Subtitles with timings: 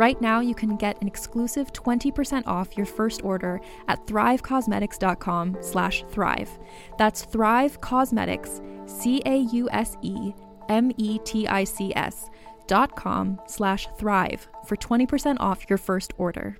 [0.00, 6.04] Right now, you can get an exclusive 20% off your first order at thrivecausemetics.com slash
[6.08, 6.58] thrive.
[6.96, 10.30] That's Thrive Causemetics, C-A-U-S-E-M-E-T-I-C-S
[12.66, 16.56] dot com slash thrive for 20% off your first order.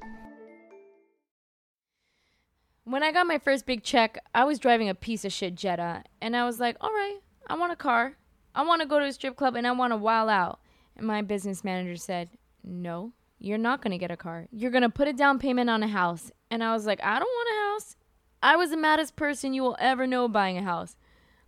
[2.85, 6.05] When I got my first big check, I was driving a piece of shit Jetta,
[6.21, 8.19] and I was like, all right, I want a car.
[8.55, 10.61] I want to go to a strip club and I want to wild out.
[10.95, 12.29] And my business manager said,
[12.63, 14.47] no, you're not going to get a car.
[14.53, 16.31] You're going to put a down payment on a house.
[16.51, 17.97] And I was like, I don't want a house.
[18.43, 20.97] I was the maddest person you will ever know buying a house.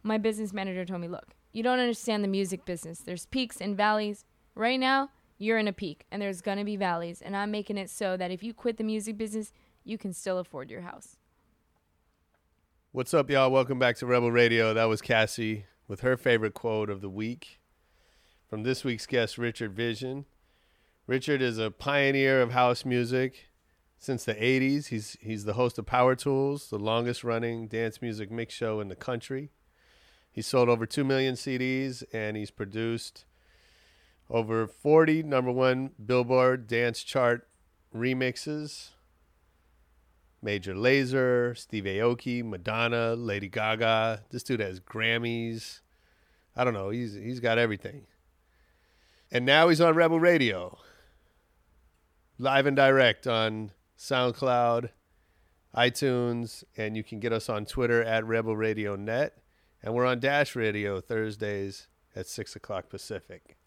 [0.02, 3.00] My business manager told me, look, you don't understand the music business.
[3.00, 4.24] There's peaks and valleys.
[4.54, 7.20] Right now, you're in a peak and there's going to be valleys.
[7.20, 9.52] And I'm making it so that if you quit the music business,
[9.84, 11.16] you can still afford your house.
[12.90, 13.50] What's up, y'all?
[13.50, 14.72] Welcome back to Rebel Radio.
[14.72, 17.60] That was Cassie with her favorite quote of the week
[18.48, 20.24] from this week's guest, Richard Vission.
[21.06, 23.48] Richard is a pioneer of house music
[23.98, 24.86] since the 80s.
[24.86, 28.86] He's, he's the host of Power Tools, the longest running dance music mix show in
[28.86, 29.50] the country.
[30.30, 33.24] He's sold over 2 million CDs and he's produced
[34.30, 37.48] over 40 number one Billboard dance chart
[37.94, 38.90] remixes.
[40.40, 44.22] Major Lazer, Steve Aoki, Madonna, Lady Gaga.
[44.30, 45.80] This dude has Grammys.
[46.56, 46.90] I don't know.
[46.90, 48.06] He's he's got everything.
[49.30, 50.78] And now he's on Rebel Radio.
[52.42, 54.88] Live and direct on SoundCloud,
[55.76, 59.38] iTunes, and you can get us on Twitter at Rebel Radio Net.
[59.80, 61.86] And we're on Dash Radio Thursdays
[62.16, 63.58] at 6 o'clock Pacific.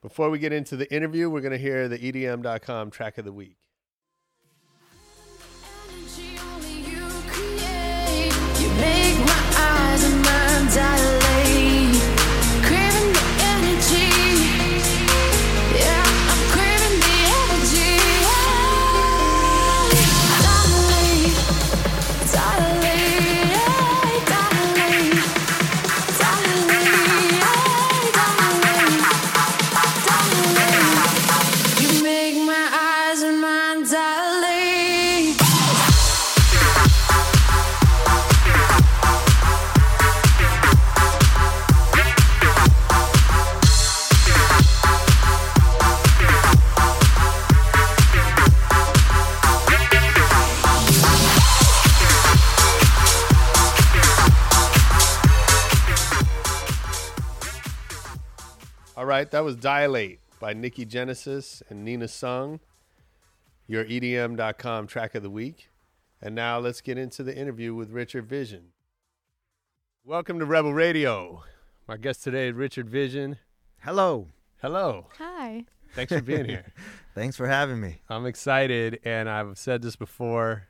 [0.00, 3.32] Before we get into the interview, we're going to hear the EDM.com track of the
[3.34, 3.58] week.
[58.98, 62.58] All right, that was Dilate by Nikki Genesis and Nina Sung,
[63.68, 65.68] your EDM.com track of the week.
[66.20, 68.72] And now let's get into the interview with Richard Vission.
[70.04, 71.44] Welcome to Rebel Radio.
[71.86, 73.38] My guest today is Richard Vission.
[73.82, 74.26] Hello.
[74.60, 75.06] Hello.
[75.18, 75.64] Hi.
[75.94, 76.72] Thanks for being here.
[77.14, 78.00] Thanks for having me.
[78.08, 80.64] I'm excited, and I've said this before,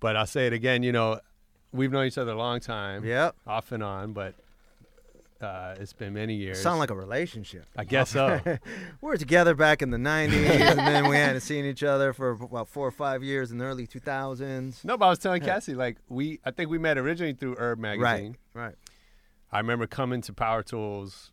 [0.00, 0.82] but I'll say it again.
[0.82, 1.20] You know,
[1.70, 3.36] we've known each other a long time, Yep.
[3.46, 4.36] off and on, but
[5.40, 6.60] uh, it's been many years.
[6.60, 7.64] Sound like a relationship.
[7.76, 8.40] I guess so.
[8.44, 8.58] we
[9.00, 12.68] were together back in the 90s, and then we hadn't seen each other for about
[12.68, 14.84] four or five years in the early 2000s.
[14.84, 17.78] No, but I was telling Cassie, like we, I think we met originally through URB
[17.78, 18.36] magazine.
[18.54, 18.74] Right, right,
[19.50, 21.32] I remember coming to Power Tools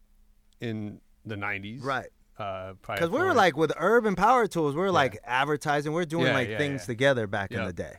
[0.61, 1.83] in the '90s.
[1.83, 2.07] right.
[2.39, 5.91] Uh, Because we were like with Urban Power Tools, we were like advertising.
[5.91, 6.85] We are doing Yeah, like yeah, things yeah.
[6.85, 7.95] together back in the day,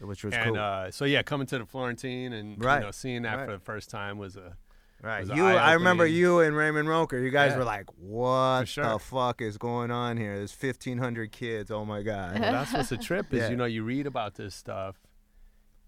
[0.00, 0.58] which was and cool.
[0.58, 3.46] uh, so yeah, coming to the Florentine and Right, you know seeing that right.
[3.46, 4.56] for the first time was a
[5.04, 5.26] Right.
[5.26, 7.18] You, I remember you and Raymond Roker.
[7.18, 7.58] You guys Yeah.
[7.58, 8.84] were like, "What sure.
[8.84, 10.36] the fuck is going on here?
[10.36, 11.70] There's 1,500 kids.
[11.70, 13.50] Oh my god!" Well, that's what's the trip is Yeah.
[13.50, 14.96] you know you read about this stuff,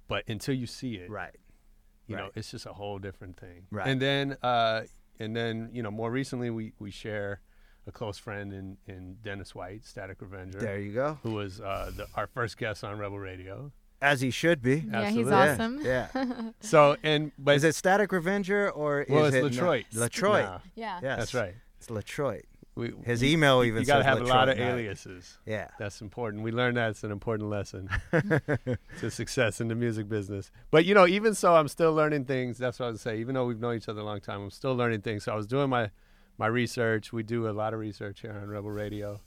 [0.07, 1.35] but until you see it, right.
[2.07, 3.67] you know it's just a whole different thing.
[3.71, 3.87] Right.
[3.89, 4.83] And then uh,
[5.19, 7.41] and then you know more recently we we share
[7.87, 11.19] a close friend in in Dennis White, Static Revenger, There you go.
[11.23, 13.73] who was uh, the, our first guest on Rebel Radio.
[14.03, 14.85] As he should be.
[14.91, 15.81] Yeah, he's awesome.
[15.85, 16.09] Yeah.
[16.61, 19.85] So and but is it Static Revenger or well is it's it Latroit.
[19.95, 20.45] Latroit.
[20.45, 21.01] Nah, Yeah.
[21.03, 21.19] Yes.
[21.19, 21.55] That's right.
[21.79, 22.45] It's Latroit.
[22.75, 24.75] We, His you- email you, even you gotta says have a lot of now.
[24.75, 25.39] aliases.
[25.47, 25.69] Yeah.
[25.79, 26.43] That's important.
[26.43, 27.89] We learned that it's an important lesson
[29.01, 30.51] to success in the music business.
[30.71, 32.59] But you know, even so, I'm still learning things.
[32.59, 33.19] That's what I would say.
[33.19, 35.25] Even though we've known each other a long time, I'm still learning things.
[35.25, 35.91] So I was doing my
[36.37, 37.15] my research.
[37.15, 39.21] We do a lot of research here on Rebel Radio.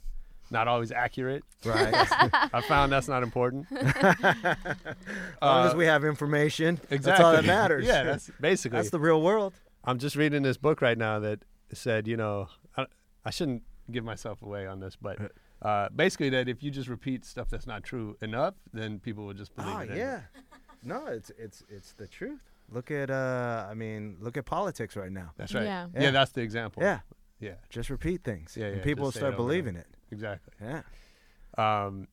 [0.50, 1.44] Not always accurate.
[1.64, 1.92] Right.
[2.52, 3.66] I found that's not important.
[3.72, 4.54] as
[5.42, 6.98] long as we have information, Exactly.
[6.98, 7.86] that's all that matters.
[7.86, 8.76] yeah, that's basically.
[8.78, 9.54] That's the real world.
[9.84, 12.86] I'm just reading this book right now that said, you know, I,
[13.24, 15.18] I shouldn't give myself away on this, but
[15.62, 19.34] uh, basically that if you just repeat stuff that's not true enough, then people will
[19.34, 19.90] just believe Oh it.
[19.90, 19.98] anyway.
[19.98, 20.20] yeah.
[20.82, 22.40] No, it's it's it's the truth.
[22.72, 25.32] Look at uh I mean, look at politics right now.
[25.36, 25.64] That's right.
[25.64, 25.86] Yeah.
[25.94, 26.10] Yeah, Yeah.
[26.10, 26.82] that's the example.
[26.82, 27.00] Yeah.
[27.40, 28.56] Yeah, Just repeat things.
[28.56, 29.86] Yeah, and yeah, people will start believing it.
[30.10, 30.52] exactly.
[30.60, 30.82] Yeah.
[31.56, 32.08] Um,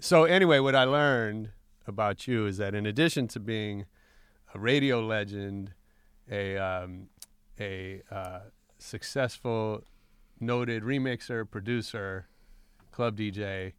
[0.00, 1.50] so anyway, what I learned
[1.86, 3.84] about you is that in addition to being
[4.54, 5.74] a radio legend,
[6.30, 7.08] a um,
[7.58, 8.40] a uh,
[8.78, 9.84] successful,
[10.40, 12.28] noted remixer, producer,
[12.90, 13.72] club DJ,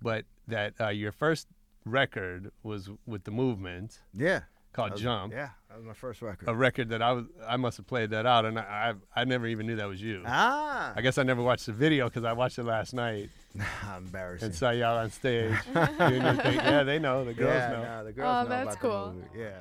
[0.00, 1.48] but that uh, your first
[1.84, 4.42] record was with the movement Yeah.
[4.72, 6.48] Called was- Jump, Yeah, that was my first record.
[6.48, 9.24] a record that I was I must have played that out, and I I, I
[9.24, 10.22] never even knew that was you.
[10.26, 10.92] ah.
[10.96, 13.30] I guess I never watched the video because I watched it last night
[13.96, 14.46] embarrassing.
[14.46, 15.54] and saw y'all on stage.
[15.74, 16.54] doing your thing.
[16.56, 17.24] Yeah, they know.
[17.24, 17.82] The girls yeah, know.
[17.82, 19.12] no, the girls Oh, know that's about the cool.
[19.14, 19.28] movie.
[19.38, 19.58] Yeah.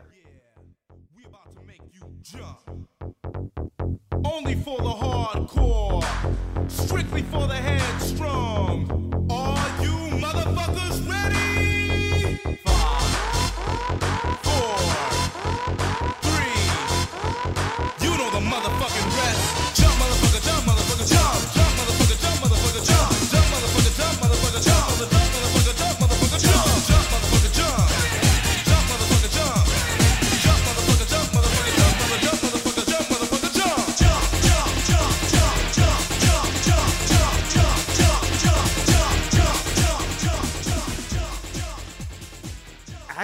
[1.15, 2.87] We about to make you jump.
[4.23, 6.05] Only for the hardcore.
[6.69, 8.87] Strictly for the headstrong.
[9.29, 9.89] Are you
[10.23, 12.37] motherfuckers ready?
[12.63, 13.51] Five,
[14.43, 14.60] four,
[18.49, 19.00] motherfucking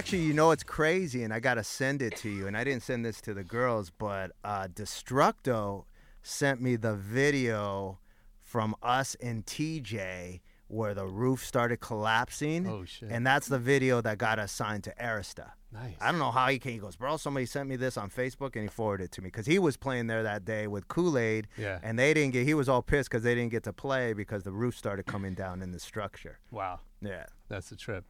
[0.07, 2.47] Actually, you know it's crazy, and I gotta send it to you.
[2.47, 5.83] And I didn't send this to the girls, but uh, Destructo
[6.21, 7.99] sent me the video
[8.41, 10.39] from us and TJ
[10.69, 12.67] where the roof started collapsing.
[12.67, 13.09] Oh, shit.
[13.11, 15.51] And that's the video that got us signed to Arista.
[15.73, 15.95] Nice.
[15.99, 16.71] I don't know how he came.
[16.71, 19.27] He goes, bro, somebody sent me this on Facebook, and he forwarded it to me
[19.27, 21.49] because he was playing there that day with Kool Aid.
[21.57, 21.79] Yeah.
[21.83, 22.47] And they didn't get.
[22.47, 25.33] He was all pissed because they didn't get to play because the roof started coming
[25.33, 26.39] down in the structure.
[26.49, 27.25] Wow, Yeah.
[27.49, 28.05] that's the trip.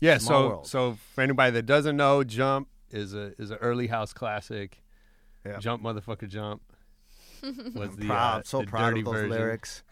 [0.00, 0.18] Yeah.
[0.18, 0.66] Small so world.
[0.66, 4.82] so for anybody that doesn't know, Jump is a is an early house classic.
[5.44, 5.58] Yeah.
[5.58, 6.62] Jump, motherfucker, jump.
[7.74, 9.30] Was the proud, uh, so the proud dirty of those version.
[9.30, 9.82] lyrics.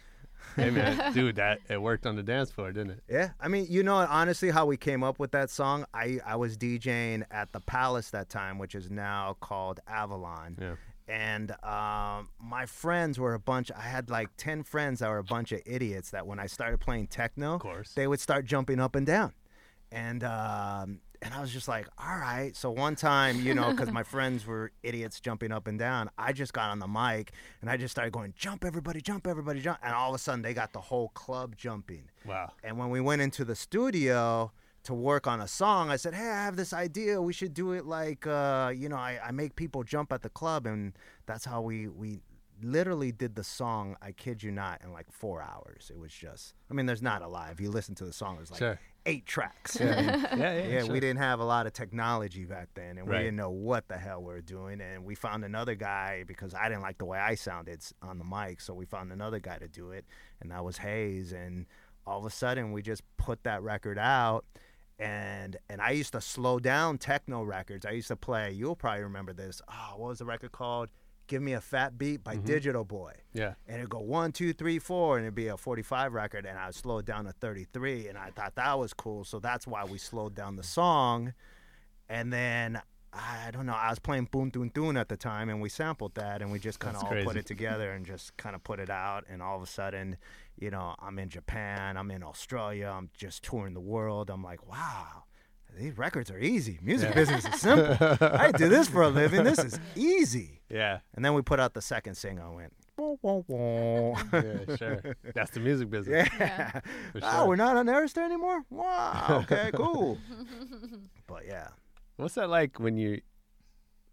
[0.57, 3.03] Hey man, dude, that it worked on the dance floor, didn't it?
[3.09, 6.37] Yeah, I mean, you know, honestly, how we came up with that song, I I
[6.37, 10.57] was DJing at the Palace that time, which is now called Avalon.
[10.61, 10.75] Yeah.
[11.07, 13.71] And um, my friends were a bunch.
[13.77, 16.11] I had like ten friends that were a bunch of idiots.
[16.11, 17.93] That when I started playing techno, of course.
[17.95, 19.33] they would start jumping up and down,
[19.95, 22.55] and um, and I was just like, all right.
[22.55, 26.33] So one time, you know, because my friends were idiots jumping up and down, I
[26.33, 27.33] just got on the mic
[27.63, 30.43] and I just started going, jump everybody, jump everybody, jump, and all of a sudden
[30.43, 32.11] they got the whole club jumping.
[32.27, 32.53] Wow.
[32.63, 36.29] And when we went into the studio to work on a song, I said, Hey,
[36.29, 37.23] I have this idea.
[37.23, 40.29] We should do it like, uh, you know, I, I make people jump at the
[40.29, 40.67] club.
[40.67, 40.93] And
[41.25, 42.21] that's how we, we
[42.65, 45.91] literally did the song, I kid you not, in like four hours.
[45.95, 47.53] It was just, I mean, there's not a lot.
[47.53, 48.81] If you listen to the song, there's like Sure.
[49.07, 49.77] eight tracks.
[49.81, 50.67] Yeah, yeah, yeah.
[50.67, 50.93] Yeah, sure.
[50.93, 53.19] we didn't have a lot of technology back then, and Right.
[53.19, 54.81] we didn't know what the hell we were doing.
[54.81, 58.25] And we found another guy because I didn't like the way I sounded on the
[58.25, 60.05] mic, so we found another guy to do it,
[60.41, 61.33] and that was Hayes.
[61.33, 61.67] And
[62.07, 64.45] all of a sudden, we just put that record out.
[64.99, 67.85] And and I used to slow down techno records.
[67.85, 68.53] I used to play.
[68.53, 69.61] You'll probably remember this.
[69.69, 70.89] Oh, what was the record called?
[71.27, 72.47] Give Me a Fat Beat by mm-hmm.
[72.47, 73.55] Digital Boy Yeah.
[73.67, 76.75] and it'd go one, two, three, four, and it'd be a 45 record, and I'd
[76.75, 79.99] slow it down to 33, and I thought that was cool, so that's why we
[79.99, 81.35] slowed down the song,
[82.09, 82.81] and then
[83.17, 86.17] I don't know, I was playing Boom Doon Doon at the time, and we sampled
[86.17, 88.81] that, and we just kind of all put it together and just kind of put
[88.81, 90.17] it out, and all of a sudden,
[90.59, 94.69] you know, I'm in Japan, I'm in Australia, I'm just touring the world, I'm like,
[94.69, 95.25] wow.
[95.77, 96.79] These records are easy.
[96.83, 97.97] Music business is simple.
[98.21, 99.45] I do this for a living.
[99.45, 100.61] This is easy.
[100.71, 101.01] Yeah.
[101.15, 104.15] And then we put out the second single and went, whoa, whoa, whoa.
[104.33, 105.17] Yeah, sure.
[105.35, 106.29] That's the music business.
[106.39, 106.81] yeah.
[107.13, 108.65] For Oh, we're not on Arista anymore?
[108.71, 109.41] Wow.
[109.45, 110.19] Okay, cool.
[111.27, 111.69] but yeah.
[112.17, 113.21] What's that like when you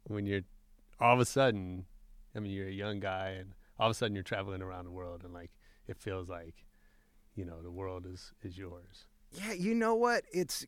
[0.08, 0.42] when you're
[1.00, 1.86] all of a sudden
[2.36, 4.92] I mean you're a young guy and all of a sudden you're traveling around the
[4.92, 5.52] world and like
[5.88, 6.66] it feels like
[7.36, 9.06] you know the world is is yours.
[9.32, 10.24] Yeah, you know what?
[10.34, 10.66] It's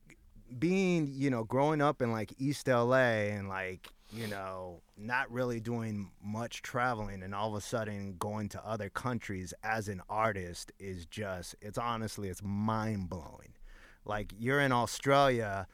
[0.59, 5.59] being, you know, growing up in like East LA and like, you know, not really
[5.59, 10.71] doing much traveling and all of a sudden going to other countries as an artist
[10.79, 13.53] is just, it's honestly, it's mind blowing.
[14.05, 15.65] Like, you're in Australia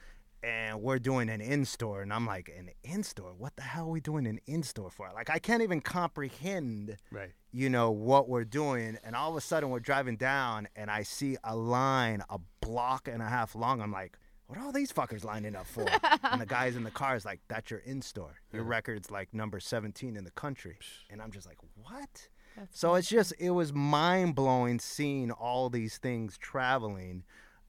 [0.41, 3.33] and we're doing an in store, and I'm like, an in store?
[3.37, 5.09] What the hell are we doing an in store for?
[5.13, 7.31] Like, I can't even comprehend Right.
[7.51, 11.01] you know what we're doing and all of a sudden we're driving down and i
[11.03, 14.17] see a line a block and a half long i'm like
[14.49, 15.85] what are all these fuckers lining up for?
[16.23, 19.31] And the guys in the car is like that's your in store your record's like
[19.31, 20.77] number 17 in the country.
[21.11, 22.27] And i'm just like what?
[22.71, 27.23] So it's just it was mind-blowing seeing all these things traveling.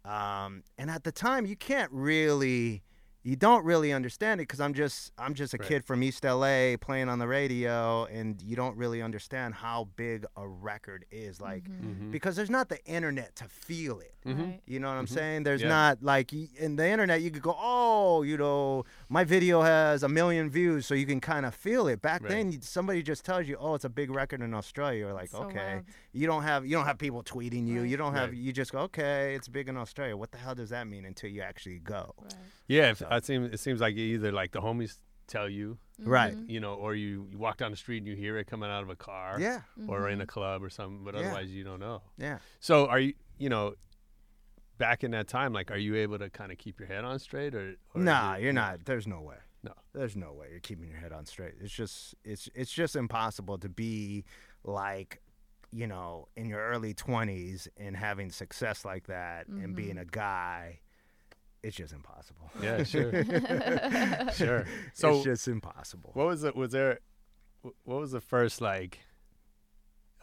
[0.07, 2.83] Um, and at the time you can't really
[3.23, 5.69] you don't really understand it because i'm just i'm just a Right.
[5.69, 10.25] kid from east la playing on the radio and you don't really understand how big
[10.37, 11.91] a record is like Mm-hmm.
[11.91, 12.11] mm-hmm.
[12.11, 14.61] because there's not the internet to feel it Right.
[14.67, 15.15] you know what I'm mm-hmm.
[15.15, 15.43] saying?
[15.45, 15.69] There's Yeah.
[15.69, 20.09] not like in the internet you could go, oh, you know, my video has a
[20.09, 22.01] million views, so you can kind of feel it.
[22.01, 22.31] Back Right.
[22.31, 25.01] then, somebody just tells you, oh, it's a big record in Australia.
[25.01, 25.73] You're like, So okay.
[25.75, 25.85] wild.
[26.13, 27.81] You don't have you don't have people tweeting you.
[27.81, 27.91] Right.
[27.91, 28.39] You don't have Right.
[28.39, 30.17] you just go, okay, it's big in Australia.
[30.17, 32.15] What the hell does that mean until you actually go?
[32.23, 32.35] Right.
[32.69, 34.95] Yeah, if, it seems it seems like either like the homies
[35.27, 36.33] tell you, Right.
[36.33, 36.51] Mm-hmm.
[36.51, 38.83] you know, or you, you walk down the street and you hear it coming out
[38.83, 39.61] of a car, Yeah.
[39.89, 40.29] or in a mm-hmm.
[40.29, 41.21] club or something, but Yeah.
[41.21, 42.03] otherwise you don't know.
[42.17, 42.39] Yeah.
[42.61, 43.75] So are you, you know,
[44.81, 47.21] back in that time, like, are you able to kind of keep your head on
[47.21, 48.85] straight, or, or Nah, you- you're not.
[48.85, 49.37] There's no way.
[49.63, 49.73] No.
[49.93, 51.55] There's no way you're keeping your head on straight.
[51.61, 54.25] It's just it's it's just impossible to be
[54.65, 55.21] like,
[55.71, 60.81] you know, in your early 20s and having success like that and being a guy.
[61.63, 62.51] It's just impossible.
[62.63, 63.13] Yeah, sure,
[64.35, 64.65] sure.
[64.95, 66.11] So it's just impossible.
[66.15, 66.57] What was it?
[66.57, 67.01] Was there?
[67.61, 69.01] What was the first like,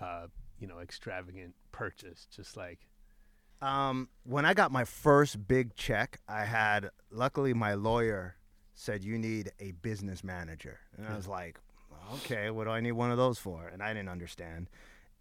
[0.01, 0.27] uh,
[0.59, 2.27] you know, extravagant purchase?
[2.35, 2.87] Just like,
[3.61, 8.35] Um, when I got my first big check, I had luckily my lawyer
[8.75, 11.59] said you need a business manager, and I was like,
[12.15, 13.67] okay, what do I need one of those for?
[13.67, 14.69] And I didn't understand,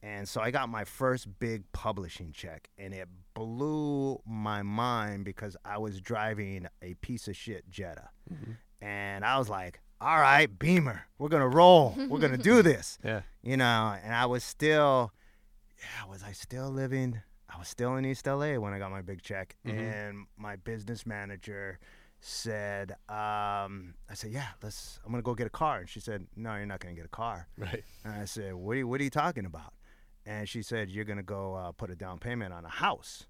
[0.03, 5.57] and so I got my first big publishing check, and it blew my mind because
[5.65, 8.11] I was driving a piece of shit Jetta,
[8.83, 12.99] and I was like, all right, Beamer, we're gonna roll, we're gonna do this.
[13.03, 15.13] Yeah, you know, and I was still,
[15.79, 17.23] yeah, was I still living?
[17.57, 21.07] I was still in East LA when I got my big check, and my business
[21.07, 21.79] manager
[22.21, 25.01] said, um, I said, yeah, let's.
[25.05, 27.09] I'm gonna go get a car, and she said, no, you're not gonna get a
[27.09, 27.49] car.
[27.59, 29.73] right, And I said, what are you, what are you talking about?
[30.27, 33.25] And she said, you're gonna go uh, put a down payment on a house.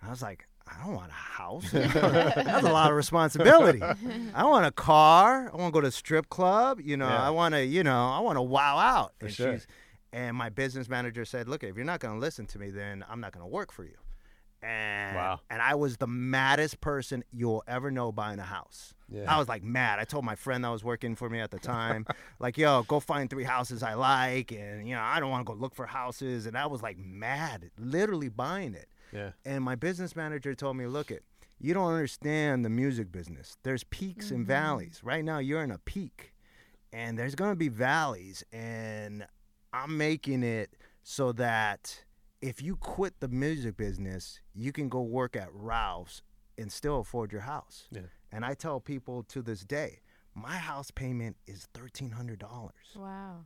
[0.00, 1.70] And I was like, I don't want a house.
[1.72, 3.82] That's a lot of responsibility.
[4.34, 5.50] I want a car.
[5.52, 6.80] I want to go to a strip club.
[6.82, 7.22] You know, Yeah.
[7.26, 9.12] I want to, you know, I want to wow out.
[9.20, 9.52] For and sure.
[9.54, 9.66] she's
[10.16, 13.04] and my business manager said, "Look, if you're not going to listen to me, then
[13.08, 13.96] I'm not going to work for you."
[14.62, 15.40] And Wow.
[15.50, 18.94] and I was the maddest person you'll ever know buying a house.
[19.10, 19.32] Yeah.
[19.32, 19.98] I was like mad.
[19.98, 22.06] I told my friend that was working for me at the time,
[22.40, 25.52] like, "Yo, go find three houses I like," and you know, I don't want to
[25.52, 26.46] go look for houses.
[26.46, 28.88] And I was like mad, literally buying it.
[29.12, 31.24] yeah, And my business manager told me, look it,
[31.60, 33.58] you don't understand the music business.
[33.62, 34.48] There's peaks and mm-hmm.
[34.48, 35.00] valleys.
[35.04, 36.32] Right now you're in a peak.
[36.92, 38.42] And there's gonna be valleys.
[38.52, 39.26] And
[39.82, 40.70] I'm making it
[41.02, 42.04] so that
[42.40, 46.22] if you quit the music business, you can go work at Ralph's
[46.58, 47.86] and still afford your house.
[47.90, 48.02] Yeah.
[48.32, 50.00] And I tell people to this day,
[50.34, 53.44] my house payment is thirteen hundred dollars Wow.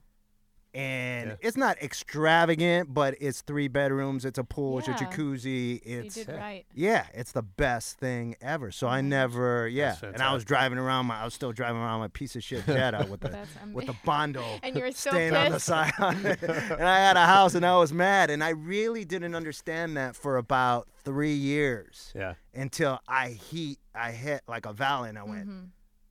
[0.74, 1.36] And Yeah.
[1.40, 6.14] it's not extravagant, but it's three bedrooms, it's a pool, it's a jacuzzi, You it's
[6.14, 6.64] did right.
[6.74, 8.70] yeah, it's the best thing ever.
[8.70, 12.00] So I never, yeah, and I was driving around my, I was still driving around
[12.00, 13.36] my piece of shit Jetta with the
[13.72, 15.66] with the bondo And you were so staying on the pissed.
[15.66, 19.96] side, and I had a house, and I was mad, and I really didn't understand
[19.96, 25.18] that for about three years yeah, until I heat, I hit like a valley, and
[25.18, 25.68] I went, Mhm.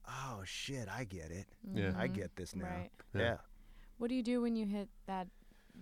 [0.08, 1.92] oh shit, I get it, yeah.
[1.96, 2.90] I get this now, Right.
[3.14, 3.20] Yeah.
[3.22, 3.36] yeah.
[4.00, 5.28] What do you do when you hit that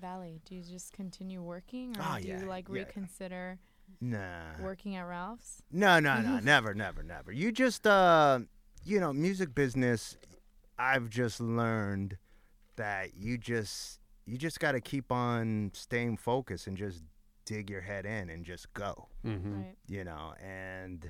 [0.01, 0.41] valley?
[0.45, 2.75] Do you just continue working, or Oh, do yeah, you like yeah.
[2.81, 3.61] reconsider
[4.01, 4.59] Nah.
[4.61, 5.63] working at Ralph's?
[5.71, 7.31] No, no, no, never, never, never.
[7.31, 8.41] You just, uh,
[8.85, 10.17] you know, music business.
[10.77, 12.19] I've just learned
[12.75, 17.05] that you just, you just got to keep on staying focused and just
[17.45, 19.07] dig your head in and just go.
[19.25, 19.63] Mm-hmm.
[19.63, 19.77] Right.
[19.87, 21.09] You know, and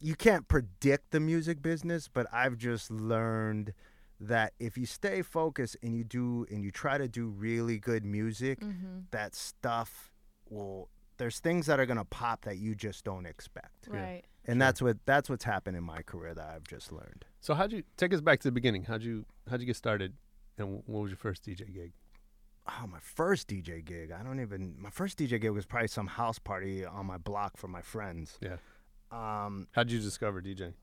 [0.00, 3.72] you can't predict the music business, but I've just learned
[4.20, 8.04] that if you stay focused and you do and you try to do really good
[8.04, 9.00] music, Mm-hmm.
[9.12, 10.10] that stuff
[10.50, 13.88] will there's things that are going to pop that you just don't expect.
[13.88, 14.22] Right.
[14.46, 17.24] And that's what that's what's happened in my career that I've just learned.
[17.40, 18.84] So how'd you take us back to the beginning?
[18.84, 20.14] How'd you how'd you get started,
[20.56, 21.92] and what was your first DJ gig?
[22.66, 24.10] Oh, my first DJ gig.
[24.12, 27.56] I don't even my first DJ gig was probably some house party on my block
[27.56, 28.38] for my friends.
[28.40, 28.56] Yeah.
[29.12, 30.74] Um How'd you discover DJing?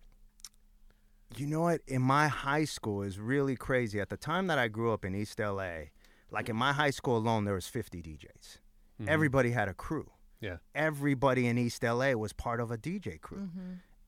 [1.38, 1.82] You know what?
[1.88, 4.00] In my high school is really crazy.
[4.00, 5.90] At the time that I grew up in East LA,
[6.32, 8.60] like in my high school alone, there was 50 DJs.
[9.08, 10.10] Everybody had a crew.
[10.40, 10.58] Yeah.
[10.74, 13.50] Everybody in East LA was part of a DJ crew,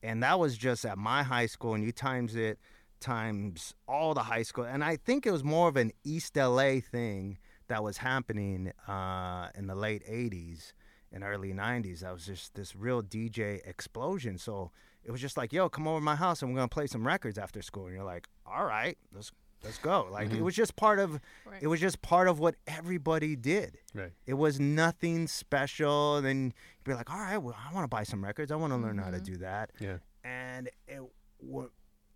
[0.02, 1.74] and that was just at my high school.
[1.74, 2.58] And you times it
[3.00, 6.80] times all the high school, and I think it was more of an East LA
[6.80, 10.72] thing that was happening uh, in the late 80s
[11.12, 12.00] and early 90s.
[12.00, 14.38] That was just this real DJ explosion.
[14.38, 14.70] So
[15.08, 17.06] it was just like, yo, come over to my house and we're gonna play some
[17.06, 17.86] records after school.
[17.86, 19.32] And you're like, all right, let's
[19.64, 20.06] let's go.
[20.12, 20.44] Like it mm-hmm.
[20.44, 21.62] was just part of Right.
[21.62, 23.78] it was just part of what everybody did.
[23.94, 24.12] Right.
[24.26, 26.16] It was nothing special.
[26.16, 28.52] And then you'd be like, all right, well, I want to buy some records.
[28.52, 29.32] I want to learn how to mm-hmm.
[29.32, 29.70] do that.
[29.80, 29.96] Yeah.
[30.24, 31.00] And it,
[31.38, 31.70] what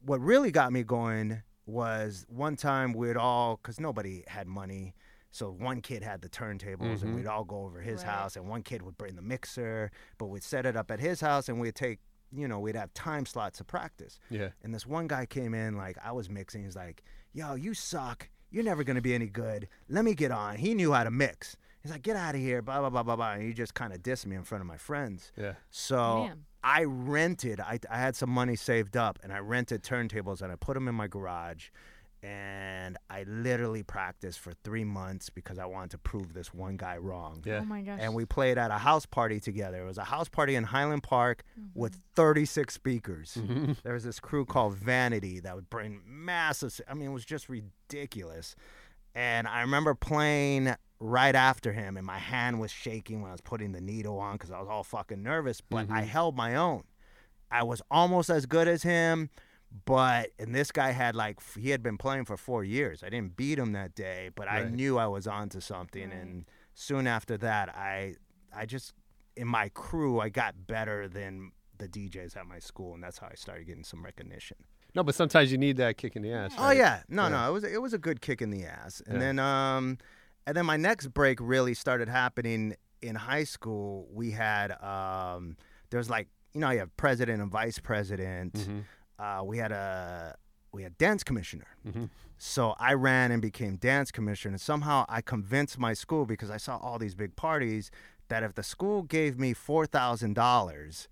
[0.04, 4.94] what really got me going was one time we'd all because nobody had money.
[5.30, 7.16] So one kid had the turntables, and mm-hmm.
[7.16, 8.12] we'd all go over his Right.
[8.12, 11.22] house, and one kid would bring the mixer, but we'd set it up at his
[11.22, 12.00] house, and we'd take,
[12.34, 14.18] you know, we'd have time slots to practice.
[14.30, 14.48] Yeah.
[14.62, 16.64] And this one guy came in, like I was mixing.
[16.64, 18.28] He's like, "Yo, you suck.
[18.50, 19.68] You're never gonna be any good.
[19.88, 21.56] Let me get on." He knew how to mix.
[21.82, 23.32] He's like, "Get out of here!" Blah blah blah blah blah.
[23.32, 25.32] And he just kind of dissed me in front of my friends.
[25.36, 25.54] Yeah.
[25.70, 26.44] So Damn.
[26.64, 27.60] I rented.
[27.60, 30.88] I, I had some money saved up, and I rented turntables, and I put them
[30.88, 31.68] in my garage.
[32.24, 36.96] And I literally practiced for three months because I wanted to prove this one guy
[36.96, 37.60] wrong Yeah.
[37.62, 37.98] Oh my gosh.
[38.00, 39.82] and we played at a house party together.
[39.82, 41.80] It was a house party in Highland Park Mm-hmm.
[41.80, 43.36] with 36 speakers.
[43.82, 46.80] There was this crew called Vanity that would bring massive.
[46.88, 48.54] I mean, it was just ridiculous.
[49.14, 53.40] And I remember playing right after him, and my hand was shaking when I was
[53.40, 55.60] putting the needle on because I was all fucking nervous.
[55.60, 56.84] But I held my own.
[57.50, 59.28] I was almost as good as him,
[59.84, 63.02] but and this guy had like he had been playing for four years.
[63.02, 66.10] I didn't beat him that day, but I knew I was onto something.
[66.10, 66.18] Right.
[66.18, 68.16] And soon after that, I
[68.54, 68.92] I just
[69.36, 73.28] in my crew I got better than the DJs at my school, and that's how
[73.30, 74.58] I started getting some recognition.
[74.94, 76.52] No, but sometimes you need that kick in the ass.
[76.58, 77.28] Oh yeah, no, Yeah.
[77.30, 79.20] no, it was it was a good kick in the ass, and Yeah.
[79.20, 79.98] then um,
[80.46, 84.06] and then my next break really started happening in high school.
[84.12, 85.56] We had um,
[85.90, 88.52] there's like you know you have president and vice president.
[88.52, 88.84] Mhm.
[89.22, 90.34] Uh, we had a
[90.72, 91.66] we had dance commissioner.
[91.86, 92.08] Mhm.
[92.38, 96.56] So I ran and became dance commissioner, and somehow I convinced my school because I
[96.56, 97.90] saw all these big parties
[98.28, 101.08] that if the school gave me four thousand dollars,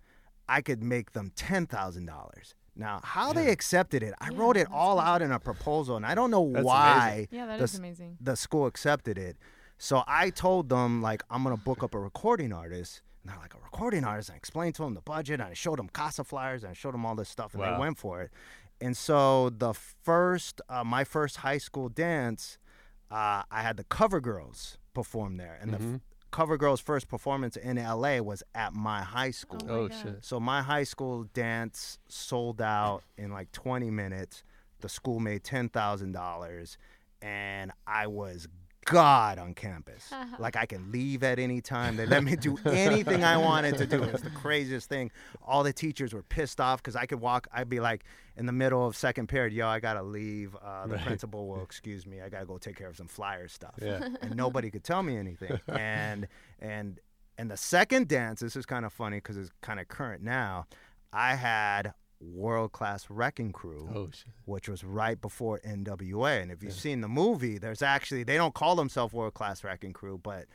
[0.49, 2.55] I could make them ten thousand dollars.
[2.75, 5.05] Now, how they accepted it, I Yeah, wrote it all good.
[5.11, 8.17] out in a proposal, and I don't know That's why yeah, that the, is amazing.
[8.21, 9.37] the school accepted it.
[9.77, 13.55] So I told them like I'm gonna book up a recording artist, and they're like
[13.55, 14.29] a recording artist.
[14.29, 16.75] And I explained to them the budget, and I showed them casa flyers, and I
[16.75, 17.75] showed them all this stuff, and Wow.
[17.75, 18.31] they went for it.
[18.81, 22.59] And so the first, uh, my first high school dance,
[23.11, 27.57] uh, I had the Cover Girls perform there, and the f- Cover Girls' first performance
[27.57, 29.61] in LA was at my high school.
[29.69, 30.25] Oh Oh shit.
[30.25, 34.43] So my high school dance sold out in like 20 minutes.
[34.79, 36.79] The school made ten thousand dollars,
[37.21, 38.49] and I was
[38.91, 40.13] God on campus.
[40.39, 41.97] like I can leave at any time.
[41.97, 44.03] They let me do anything I wanted to do.
[44.03, 45.11] It was the craziest thing.
[45.47, 47.49] All the teachers were pissed off because I could walk.
[47.53, 48.05] I'd be like
[48.37, 50.55] in the middle of second period, yo, I gotta leave.
[50.57, 51.05] Uh, the Right.
[51.07, 52.21] principal will excuse me.
[52.21, 53.75] I gotta go take care of some flyer stuff.
[53.81, 54.09] Yeah.
[54.23, 55.59] and nobody could tell me anything.
[55.69, 56.29] And
[56.61, 56.99] and
[57.39, 60.67] and the second dance, this is kind of funny because it's kind of current now.
[61.13, 64.09] I had world class wrecking crew, Oh
[64.45, 66.43] which was right before NWA.
[66.43, 69.93] And if you've seen the movie, there's actually they don't call themselves world class wrecking
[69.93, 70.47] crew, but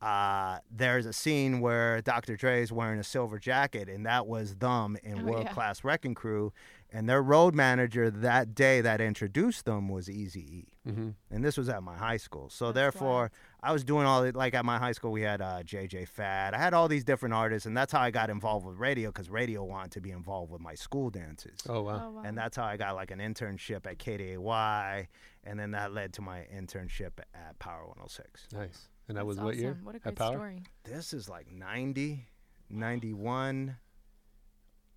[0.00, 2.34] uh, there's a scene where Dr.
[2.36, 5.52] Dre is wearing a silver jacket, and that was them in Oh, World yeah.
[5.52, 6.52] Class Wrecking Crew.
[6.94, 11.10] And their road manager that day that introduced them was Easy E Mm-hmm.
[11.30, 12.48] and this was at my high school.
[12.50, 13.30] So That's therefore, wild.
[13.62, 16.54] I was doing all the, like at my high school we had uh, JJ Fad.
[16.54, 19.30] I had all these different artists, and that's how I got involved with radio because
[19.30, 21.60] radio wanted to be involved with my school dances.
[21.68, 22.02] Oh wow.
[22.04, 22.22] Oh, wow.
[22.24, 25.06] And that's how I got like an internship at KDAY,
[25.44, 28.48] and then that led to my internship at Power 106.
[28.52, 28.88] Nice.
[29.08, 29.70] And that That's was what year?
[29.70, 29.84] awesome.
[29.84, 30.32] What a At great Power?
[30.34, 30.62] story.
[30.84, 32.26] This is like 90,
[32.70, 33.76] 91.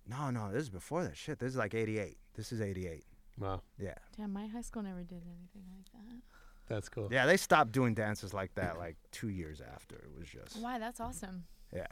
[0.08, 1.16] No, no, this is before that.
[1.16, 2.16] Shit, this is like 88.
[2.34, 3.04] This is 88.
[3.38, 3.62] Wow.
[3.78, 3.94] Yeah.
[4.16, 6.20] Damn, my high school never did anything like that.
[6.68, 7.08] That's cool.
[7.10, 9.96] Yeah, they stopped doing dances like that like two years after.
[9.96, 10.78] It was just, Why?
[10.78, 11.44] That's awesome.
[11.72, 11.86] yeah.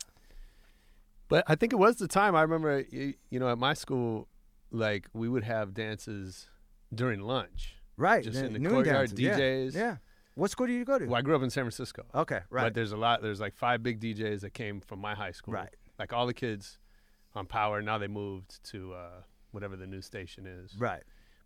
[1.28, 2.34] But I think it was the time.
[2.34, 4.28] I remember, you, you know, at my school,
[4.70, 6.46] like we would have dances
[6.94, 7.76] during lunch.
[7.96, 8.22] Right.
[8.24, 9.74] Just the in the noon courtyard, dances, yeah, DJs.
[9.74, 9.96] Yeah.
[10.34, 11.06] What school did you go to?
[11.06, 12.04] Well, I grew up in San Francisco.
[12.14, 12.40] Okay.
[12.50, 12.64] Right.
[12.64, 13.22] But there's a lot.
[13.22, 15.54] There's like five big DJs that came from my high school.
[15.54, 15.70] Right.
[15.98, 16.78] Like all the kids
[17.34, 17.82] on Power.
[17.82, 19.08] Now they moved to uh,
[19.52, 20.74] whatever the new station is.
[20.78, 21.02] right.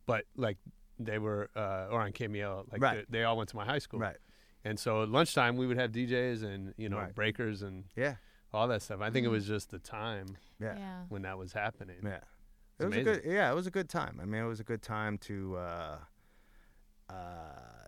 [0.07, 0.57] But like
[0.99, 2.73] they were, uh, or on KMEL.
[2.73, 3.07] Like Right.
[3.11, 4.01] they, they all went to my high school.
[4.01, 4.17] Right.
[4.65, 7.15] And so at lunchtime we would have DJs and you know Right.
[7.15, 8.17] breakers and Yeah.
[8.53, 9.01] all that stuff.
[9.01, 10.27] I think it was just the time
[10.59, 10.77] Yeah.
[10.77, 11.03] Yeah.
[11.09, 11.97] when that was happening.
[12.03, 12.17] Yeah.
[12.17, 12.25] It's
[12.81, 13.13] It was amazing.
[13.13, 14.19] a good yeah, it was a good time.
[14.21, 15.99] I mean, it was a good time to uh
[17.11, 17.87] uh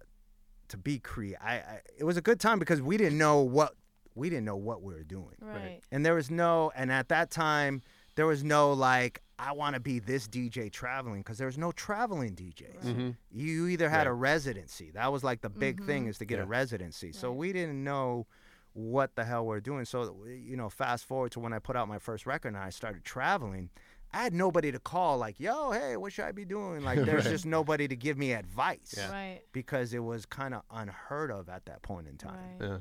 [0.69, 3.75] to be cre I, I it was a good time because we didn't know what
[4.15, 5.37] we didn't know what we were doing.
[5.41, 5.81] Right.
[5.93, 7.83] And there was no and at that time
[8.17, 11.73] there was no like I want to be this DJ traveling because there was no
[11.73, 12.83] traveling DJs.
[12.85, 13.17] Mhm.
[13.31, 14.11] You either had Yeah.
[14.11, 14.91] a residency.
[14.91, 16.43] That was like the big thing is to get Yeah.
[16.45, 17.13] a residency.
[17.13, 18.27] So we didn't know
[18.75, 19.85] what the hell we're doing.
[19.85, 22.71] So you know, fast forward to when I put out my first record and I
[22.71, 23.71] started traveling.
[24.13, 27.25] I had nobody to call like, "Yo, hey, what should I be doing?" Like, there's
[27.27, 27.31] Right.
[27.31, 29.09] just nobody to give me advice Yeah.
[29.13, 29.41] Right.
[29.53, 32.59] because it was kind of unheard of at that point in time.
[32.59, 32.69] Right.
[32.71, 32.79] Yeah.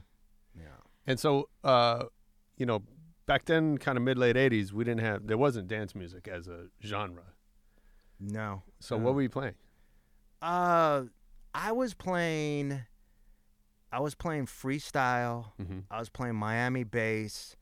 [0.55, 0.77] Yeah.
[1.07, 2.03] And so, uh,
[2.57, 2.83] you know,
[3.25, 6.47] back then, kind of mid late '80s, we didn't have there wasn't dance music as
[6.47, 7.33] a genre.
[8.19, 8.63] No.
[8.79, 9.05] So no.
[9.05, 9.55] what were you playing?
[10.41, 11.03] Uh,
[11.53, 12.81] I was playing.
[13.91, 15.51] I was playing freestyle.
[15.59, 15.83] Mhm.
[15.89, 17.55] I was playing Miami bass,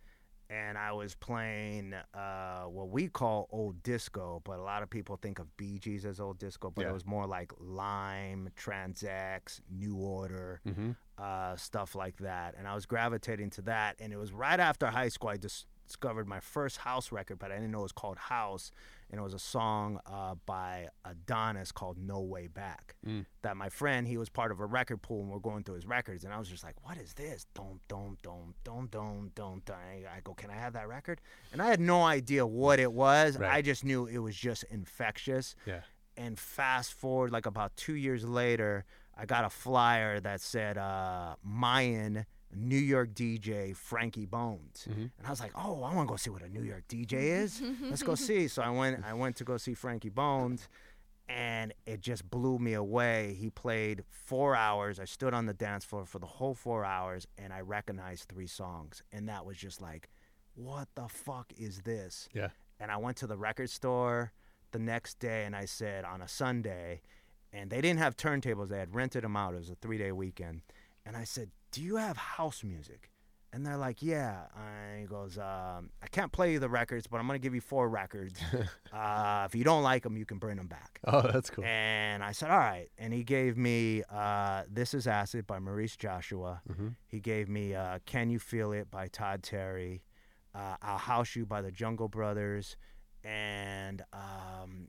[0.50, 5.18] and I was playing uh, what we call old disco, but a lot of people
[5.18, 6.90] think of Bee Gees as old disco, but Yeah.
[6.90, 10.92] it was more like Lime, Trans-X, New Order, Mm-hmm.
[11.18, 12.56] uh, stuff like that.
[12.58, 13.98] And I was gravitating to that.
[14.00, 17.52] And it was right after high school I dis- discovered my first house record, but
[17.52, 18.72] I didn't know it was called House.
[19.10, 22.96] And it was a song uh, by Adonis called No Way Back.
[23.08, 23.26] Mm.
[23.42, 25.86] That my friend, he was part of a record pool and we're going through his
[25.86, 26.26] records.
[26.26, 27.46] And I was just like, what is this?
[27.56, 29.76] Dum, dum, dum, dum, dum, dum, dum.
[30.14, 31.22] I go, can I have that record?
[31.54, 33.38] And I had no idea what it was.
[33.38, 33.50] Right.
[33.54, 35.82] I just knew it was just infectious Yeah.
[36.18, 38.84] and fast forward like about two years later
[39.16, 42.26] i got a flyer that said uh, mayan
[42.58, 45.12] new york dj frankie bones Mhm.
[45.18, 47.14] and i was like oh i want to go see what a new york dj
[47.14, 50.68] is let's go see so i went i went to go see frankie bones
[51.30, 55.84] and it just blew me away he played four hours i stood on the dance
[55.86, 59.82] floor for the whole four hours and i recognized three songs and that was just
[59.82, 60.10] like
[60.56, 62.50] what the fuck is this Yeah.
[62.80, 64.32] and I went to the record store
[64.72, 67.02] the next day and I said on a Sunday,
[67.54, 68.68] and they didn't have turntables.
[68.70, 69.54] They had rented them out.
[69.54, 70.62] It was a three day weekend.
[71.06, 73.12] And I said, Do you have house music?
[73.54, 74.42] And they're like, Yeah.
[74.56, 77.56] And he goes, um, I can't play you the records, but I'm going to give
[77.56, 78.40] you four records.
[78.94, 81.00] uh, if you don't like them, you can bring them back.
[81.06, 81.64] Oh, that's cool.
[81.64, 82.88] And I said, all right.
[82.98, 86.62] And he gave me uh, This Is Acid by Maurice Joshua.
[86.70, 86.96] Mhm.
[87.08, 90.04] He gave me uh, Can You Feel It by Todd Terry.
[90.54, 92.76] Uh, I'll House You by the Jungle Brothers.
[93.28, 94.88] And um,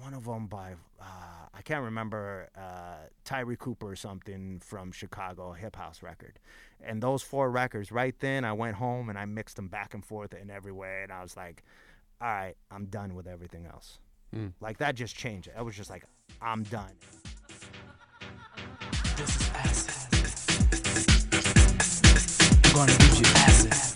[0.00, 1.04] one of them by, uh,
[1.52, 6.38] I can't remember, uh, Tyree Cooper or something from Chicago, a hip house record.
[6.82, 10.02] And those four records, right then, I went home and I mixed them back and
[10.02, 11.00] forth in every way.
[11.02, 11.64] And I was like,
[12.22, 13.98] all right, I'm done with everything else.
[14.34, 14.52] Mm.
[14.60, 15.50] Like that just changed.
[15.54, 16.04] I was just like,
[16.40, 16.92] I'm done.
[19.16, 19.92] This is acid.
[22.64, 23.95] I'm gonna give you acid.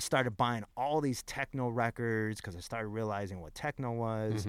[0.00, 4.46] Started buying all these techno records because I started realizing what techno was.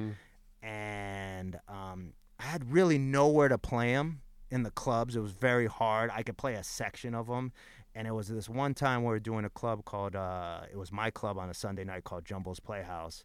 [0.64, 5.16] And um, I had really nowhere to play them in the clubs.
[5.16, 6.12] It was very hard.
[6.14, 7.52] I could play a section of them.
[7.96, 10.92] And it was this one time we were doing a club called, uh, it was
[10.92, 13.24] my club on a Sunday night called Jumbo's Playhouse.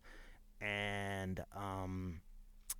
[0.61, 2.21] And um,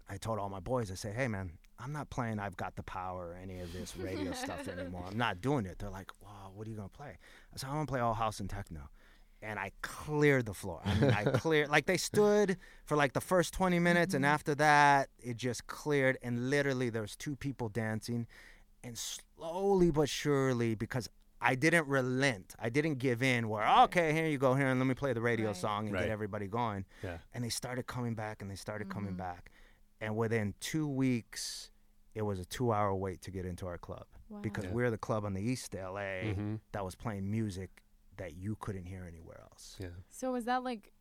[0.09, 2.83] I told all my boys, I said, hey, man, I'm not playing I've Got the
[2.83, 5.05] Power or any of this radio stuff anymore.
[5.07, 5.79] I'm not doing it.
[5.79, 7.19] They're like, wow, what are you going to play?
[7.53, 8.89] I said, I'm going to play all house and techno.
[9.47, 10.81] And I cleared the floor.
[10.85, 14.13] I mean, I cleared, like they stood for like the first 20 minutes.
[14.15, 16.19] And after that, it just cleared.
[16.23, 18.27] And literally, there was two people dancing.
[18.83, 21.09] And slowly but surely, because
[21.41, 24.87] I didn't relent, I didn't give in where, okay, here you go, here, and let
[24.87, 25.57] me play the radio Right.
[25.57, 26.03] song and Right.
[26.03, 27.19] get everybody going Yeah.
[27.35, 29.51] and they started coming back and they started coming back
[30.01, 31.71] and within two weeks
[32.15, 34.07] it was a two hour wait to get into our club
[34.41, 34.71] because Yeah.
[34.73, 36.61] we're the club on the east la Mhm.
[36.73, 37.83] that was playing music
[38.19, 39.77] that you couldn't hear anywhere else.
[39.79, 39.89] Yeah.
[40.11, 40.93] So was that like,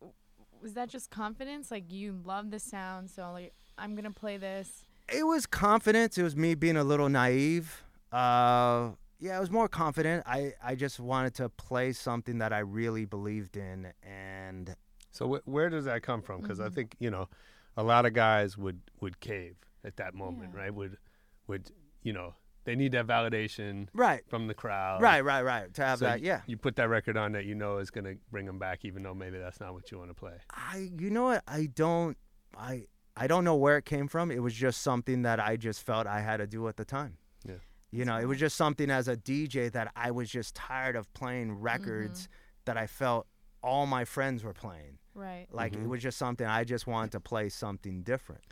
[0.62, 1.70] was that just confidence?
[1.70, 4.86] Like you love the sound, so like I'm gonna play this.
[5.12, 6.18] It was confidence.
[6.18, 7.82] It was me being a little naive.
[8.12, 10.24] Uh, yeah, it was more confident.
[10.26, 14.74] I, I just wanted to play something that I really believed in, and
[15.12, 16.40] So wh- where does that come from?
[16.40, 16.66] Because Mm-hmm.
[16.66, 17.28] I think you know,
[17.76, 20.60] a lot of guys would would cave at that moment, Yeah.
[20.62, 20.74] right?
[20.74, 20.98] Would
[21.46, 21.70] would
[22.02, 22.34] you know
[22.66, 25.72] they need that validation right, from the crowd, right, right, right.
[25.74, 26.42] To have So that, yeah.
[26.46, 29.14] You put that record on that you know is gonna bring them back, even though
[29.14, 30.34] maybe that's not what you want to play.
[30.50, 32.18] I you know what I don't
[32.58, 34.30] I I don't know where it came from.
[34.30, 37.16] It was just something that I just felt I had to do at the time.
[37.46, 37.54] Yeah.
[37.90, 41.12] You know, it was just something as a DJ that I was just tired of
[41.14, 42.32] playing records mm-hmm.
[42.66, 43.26] that I felt
[43.62, 44.98] all my friends were playing.
[45.14, 45.46] Right.
[45.50, 45.88] Like it mm-hmm.
[45.88, 48.42] was just something I just wanted to play something different.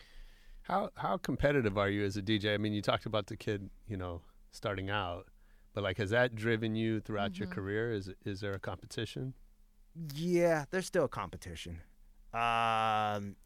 [0.64, 2.55] How how competitive are you as a DJ?
[2.55, 5.29] I mean, you talked about the kid, you know, starting out,
[5.74, 7.92] but like, has that driven you throughout your career?
[7.92, 9.35] Is is there a competition?
[10.14, 11.81] Yeah, there's still a competition.
[12.33, 13.37] Um,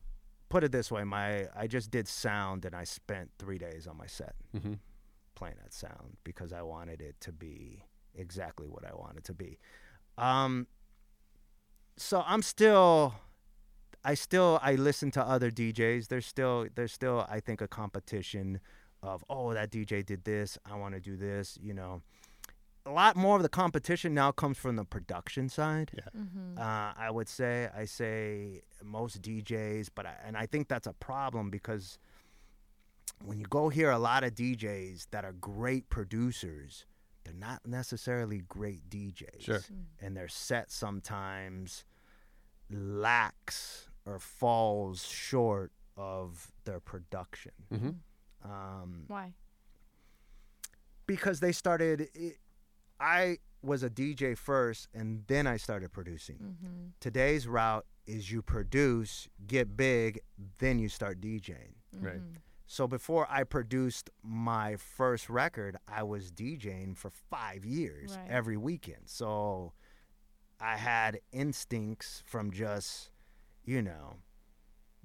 [0.49, 3.97] put it this way, my I just did sound and I spent three days on
[3.97, 4.75] my set Mm-hmm.
[5.35, 9.59] playing that sound because I wanted it to be exactly what I wanted to be.
[10.17, 10.67] Um,
[11.97, 13.15] so I'm still,
[14.05, 16.09] I still I listen to other DJs.
[16.09, 18.61] There's still there's still I think a competition
[19.03, 21.59] of oh that DJ did this, I want to do this.
[21.61, 22.03] You know,
[22.87, 25.91] a lot more of the competition now comes from the production side.
[25.95, 26.21] Yeah.
[26.21, 26.59] Mm-hmm.
[26.59, 30.95] Uh, I would say I say most DJs, but I, and I think that's a
[30.95, 31.99] problem because
[33.25, 36.87] when you go hear a lot of DJs that are great producers,
[37.25, 39.41] they're not necessarily great DJs.
[39.41, 39.61] Sure.
[40.01, 41.85] And their set sometimes
[42.71, 47.53] lacks or falls short of their production.
[47.73, 47.91] Mm-hmm.
[48.51, 49.33] Um, Why?
[51.07, 52.09] because they started.
[52.15, 52.39] It,
[53.01, 56.37] I was a DJ first, and then I started producing.
[56.37, 56.87] Mm-hmm.
[57.01, 60.21] Today's route is you produce, get big,
[60.59, 61.75] then you start DJing.
[62.01, 62.21] Right.
[62.67, 68.31] So before I produced my first record, I was DJing for five years Right.
[68.31, 69.03] every weekend.
[69.07, 69.73] So
[70.61, 73.11] I had instincts from just,
[73.69, 74.17] you know,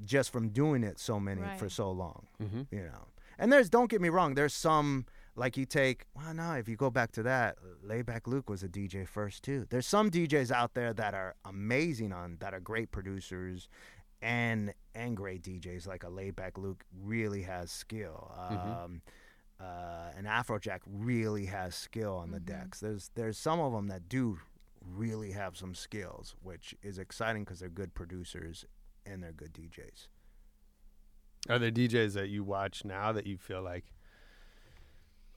[0.06, 2.62] just from doing it so many for so long, Mm-hmm.
[2.72, 3.08] you know.
[3.40, 6.76] And there's, don't get me wrong, there's some, like you take, well, no, if you
[6.76, 9.66] go back to that, Laidback Luke was a DJ first too.
[9.70, 13.68] There's some DJs out there that are amazing on, that are great producers
[14.22, 18.32] and and great DJs like a Laidback Luke really has skill.
[18.38, 19.02] Um,
[19.60, 22.80] uh, and Afrojack really has skill on the decks.
[22.80, 24.38] There's there's some of them that do
[24.88, 28.66] really have some skills, which is exciting because they're good producers
[29.06, 30.08] and they're good DJs.
[31.50, 33.86] Are there DJs that you watch now that you feel like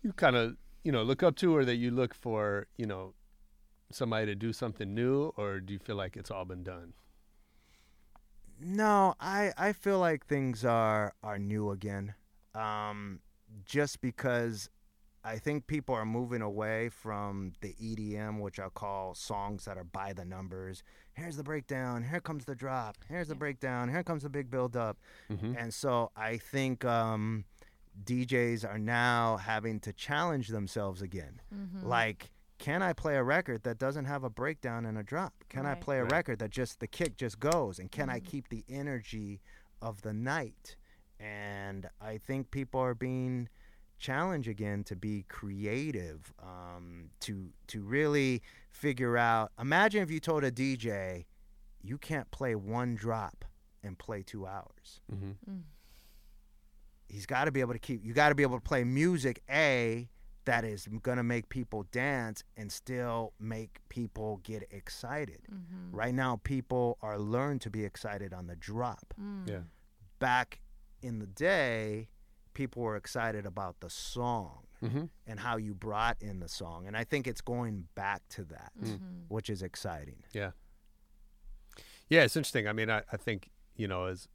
[0.03, 3.15] you kind of you know look up to, or that you look for you know
[3.91, 6.93] somebody to do something new, or do you feel like it's all been done?
[8.61, 12.15] No, I I feel like things are are new again.
[12.55, 13.21] Um,
[13.65, 14.71] just because
[15.27, 19.83] I think people are moving away from the EDM, which I'll call songs that are
[19.83, 20.85] by the numbers.
[21.15, 22.05] Here's the breakdown.
[22.05, 22.97] Here comes the drop.
[23.09, 23.89] Here's the breakdown.
[23.89, 24.99] Here comes the big build up.
[25.29, 25.55] Mm-hmm.
[25.59, 27.45] And so I think um,
[28.05, 31.41] DJs are now having to challenge themselves again.
[31.53, 31.85] Mm-hmm.
[31.89, 35.35] Like, can I play a record that doesn't have a breakdown and a drop?
[35.49, 36.13] Can I play a Right.
[36.13, 37.81] record that just the kick just goes?
[37.81, 38.29] And can I mm-hmm.
[38.29, 39.41] keep the energy
[39.83, 40.77] of the night?
[41.19, 43.49] And I think people are being
[43.99, 49.53] challenged again to be creative, um, to to really figure out.
[49.61, 51.25] Imagine if you told a DJ,
[51.83, 53.45] you can't play one drop
[53.83, 55.01] and play two hours.
[55.13, 55.59] Mm-hmm.
[57.09, 58.05] He's got to be able to keep.
[58.05, 60.09] You got to be able to play music a
[60.45, 65.41] that is going to make people dance and still make people get excited.
[65.93, 69.13] Right now, people are learned to be excited on the drop.
[69.47, 69.61] Yeah.
[70.19, 70.61] Back
[71.03, 72.09] in the day,
[72.57, 75.05] people were excited about the song Mm-hmm.
[75.27, 78.73] and how you brought in the song, and I think it's going back to that,
[79.29, 80.23] which is exciting.
[80.35, 80.51] Yeah.
[82.11, 82.69] Yeah, it's interesting.
[82.69, 84.29] I mean, I, I think, you know, as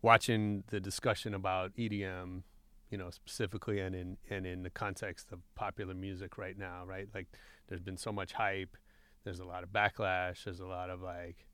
[0.00, 2.42] watching the discussion about EDM,
[2.88, 7.08] you know, specifically and in and in the context of popular music right now, right?
[7.12, 7.26] Like
[7.66, 8.76] there's been so much hype,
[9.24, 11.46] there's a lot of backlash, there's a lot of like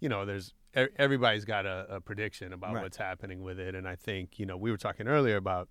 [0.00, 2.82] you know, there's everybody's got a, a prediction about Right.
[2.82, 5.68] what's happening with it and I think, you know, we were talking earlier about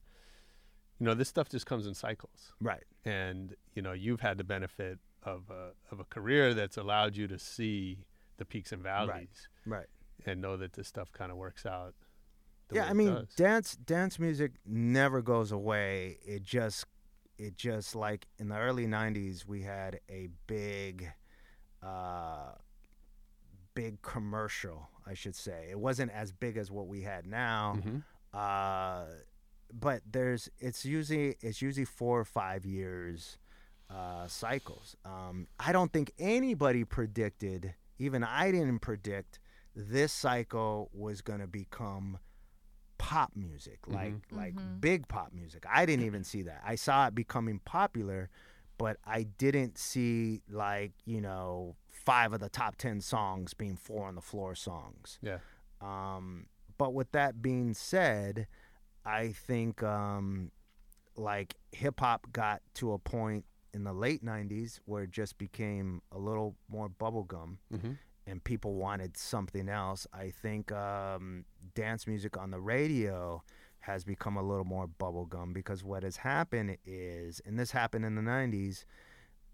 [1.00, 2.84] you know, this stuff just comes in cycles Right.
[3.06, 7.28] and you know you've had the benefit of a, of a career that's allowed you
[7.28, 8.00] to see
[8.38, 9.88] the peaks and valleys Right.
[10.26, 11.94] and know that this stuff kind of works out
[12.68, 13.34] the yeah, I mean, does.
[13.36, 16.18] dance dance music never goes away.
[16.24, 16.86] It just
[17.38, 21.10] it just like in the early '90s, we had a big
[21.82, 22.52] uh,
[23.74, 25.68] big commercial, I should say.
[25.70, 27.78] It wasn't as big as what we had now.
[27.78, 28.04] Mhm.
[28.34, 29.06] Uh,
[29.74, 33.38] but there's it's usually it's usually four or five years
[33.90, 34.96] uh, cycles.
[35.06, 39.40] Um, I don't think anybody predicted, even I didn't predict
[39.76, 42.20] this cycle was gonna become
[42.98, 45.66] pop music, like like big pop music.
[45.70, 46.62] I didn't even see that.
[46.66, 48.30] I saw it becoming popular,
[48.80, 54.08] but I didn't see like you know five of the top ten songs being four
[54.08, 55.20] on the floor songs.
[55.22, 55.38] Yeah.
[55.82, 56.48] Um,
[56.80, 58.48] but with that being said,
[59.06, 60.52] I think um,
[61.16, 66.02] like hip hop got to a point in the late '90s where it just became
[66.12, 67.98] a little more bubblegum, Mhm.
[68.26, 70.08] and people wanted something else.
[70.14, 73.44] I think um, dance music on the radio
[73.82, 78.16] has become a little more bubblegum because what has happened is, and this happened in
[78.16, 78.86] the '90s,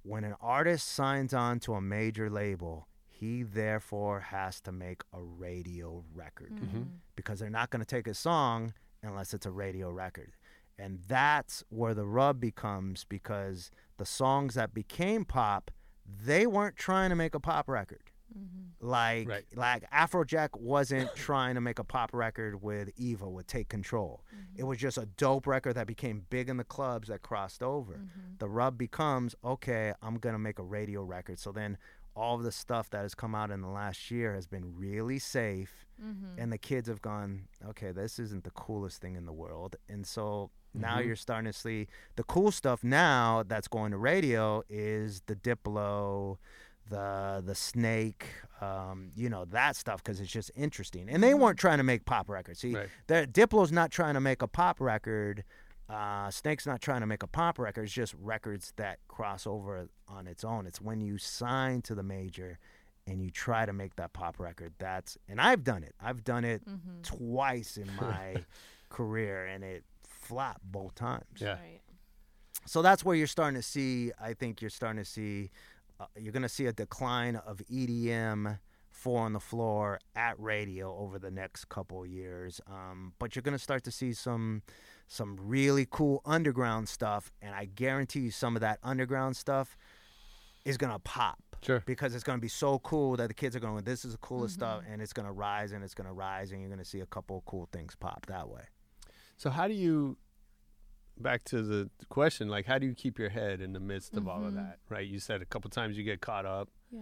[0.03, 5.21] when an artist signs on to a major label, he therefore has to make a
[5.21, 6.65] radio record mm-hmm.
[6.65, 6.81] Mm-hmm.
[7.15, 10.33] because they're not going to take a song unless it's a radio record.
[10.77, 15.71] And that's where the rub becomes because the songs that became pop,
[16.05, 18.11] they weren't trying to make a pop record.
[18.37, 18.87] Mm-hmm.
[18.87, 19.45] Like Right.
[19.55, 24.23] like Afrojack wasn't trying to make a pop record with Eva with Take Control.
[24.31, 24.67] It mm-hmm.
[24.67, 27.93] was just a dope record that became big in the clubs that crossed over.
[27.93, 28.37] Mm-hmm.
[28.39, 31.39] The rub becomes okay, I'm gonna make a radio record.
[31.39, 31.77] So then
[32.15, 35.19] all of the stuff that has come out in the last year has been really
[35.19, 35.85] safe
[36.37, 39.75] and the kids have gone, okay, this isn't the coolest thing in the world.
[39.87, 44.63] And so now you're starting to see the cool stuff now that's going to radio
[44.69, 46.37] is the Diplo,
[46.89, 48.25] the the Snake,
[48.61, 51.09] um, you know that stuff because it's just interesting.
[51.09, 52.59] And they weren't trying to make pop records.
[52.59, 52.89] See, Right.
[53.33, 55.43] Diplo's not trying to make a pop record.
[55.87, 57.83] Uh, Snake's not trying to make a pop record.
[57.83, 60.65] It's just records that cross over on its own.
[60.65, 62.57] It's when you sign to the major
[63.05, 64.73] and you try to make that pop record.
[64.79, 65.93] That's and I've done it.
[66.01, 66.63] I've done it
[67.03, 68.37] twice in my
[68.89, 71.25] career, and it flopped both times.
[71.37, 71.49] Yeah.
[71.53, 71.81] Right.
[72.67, 74.11] So that's where you're starting to see.
[74.19, 75.51] I think you're starting to see.
[75.99, 78.59] Uh, you're going to see a decline of EDM
[78.91, 82.61] four on the floor at radio over the next couple of years.
[82.67, 84.61] Um, but you're going to start to see some
[85.07, 89.77] some really cool underground stuff, and I guarantee you some of that underground stuff
[90.65, 91.37] is going to pop.
[91.61, 91.83] Sure.
[91.85, 94.17] Because it's going to be so cool that the kids are going, this is the
[94.17, 96.79] coolest stuff, and it's going to rise and it's going to rise, and you're going
[96.79, 98.63] to see a couple of cool things pop that way.
[99.37, 100.17] So how do you
[101.17, 104.27] back to the question like how do you keep your head in the midst of
[104.27, 107.01] all of that right you said a couple times you get caught up Yeah.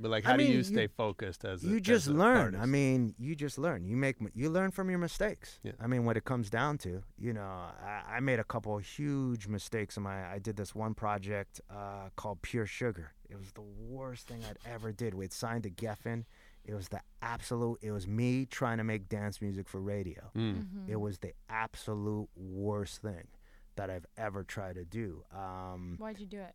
[0.00, 2.12] but like how do mean, you you- stay focused as a, you as just a
[2.12, 2.56] learn.
[2.56, 3.84] I mean, you just learn.
[3.84, 5.60] You make you learn from your mistakes.
[5.62, 5.72] Yeah.
[5.80, 8.84] I mean, what it comes down to, you know, I, I made a couple of
[8.84, 10.24] huge mistakes in my.
[10.32, 13.12] I did this one project uh, called Pure Sugar.
[13.30, 15.14] It was the worst thing I'd ever did.
[15.14, 16.24] We'd signed to Geffen.
[16.64, 17.78] It was the absolute.
[17.82, 20.30] It was me trying to make dance music for radio.
[20.36, 20.88] Mm.
[20.88, 23.28] It was the absolute worst thing
[23.76, 25.24] that I've ever tried to do.
[25.36, 26.54] Um, Why'd you do it?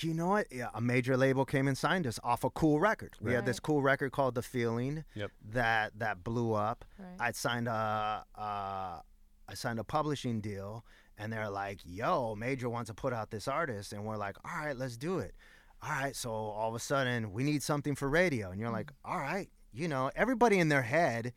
[0.00, 0.46] you know what?
[0.50, 3.12] Yeah, a major label came and signed us off a cool record.
[3.20, 5.30] We had this cool record called The Feeling Yep.
[5.52, 6.84] that that blew up.
[6.98, 7.16] Right.
[7.20, 9.00] I'd signed a uh,
[9.46, 10.84] I signed a publishing deal,
[11.18, 14.64] and they're like, "Yo, Major wants to put out this artist," and we're like, "All
[14.64, 15.34] right, let's do it."
[15.84, 18.90] All right, so all of a sudden we need something for radio, and you're like,
[19.04, 21.34] "All right," you know, everybody in their head,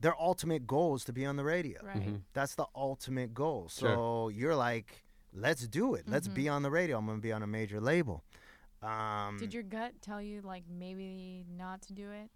[0.00, 1.80] their ultimate goal is to be on the radio.
[1.82, 1.96] Right.
[1.96, 2.16] Mm-hmm.
[2.34, 3.68] That's the ultimate goal.
[3.68, 3.94] Sure.
[3.94, 6.04] So you're like, let's do it.
[6.06, 6.98] Let's be on the radio.
[6.98, 8.22] I'm going to be on a major label.
[8.82, 12.30] Um, Did your gut tell you like maybe not to do it?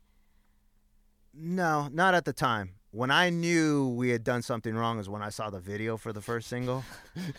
[1.34, 2.74] No, not at the time.
[2.92, 6.12] When I knew we had done something wrong is when I saw the video for
[6.12, 6.82] the first single,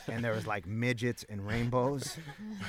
[0.08, 2.18] and there was like midgets and rainbows,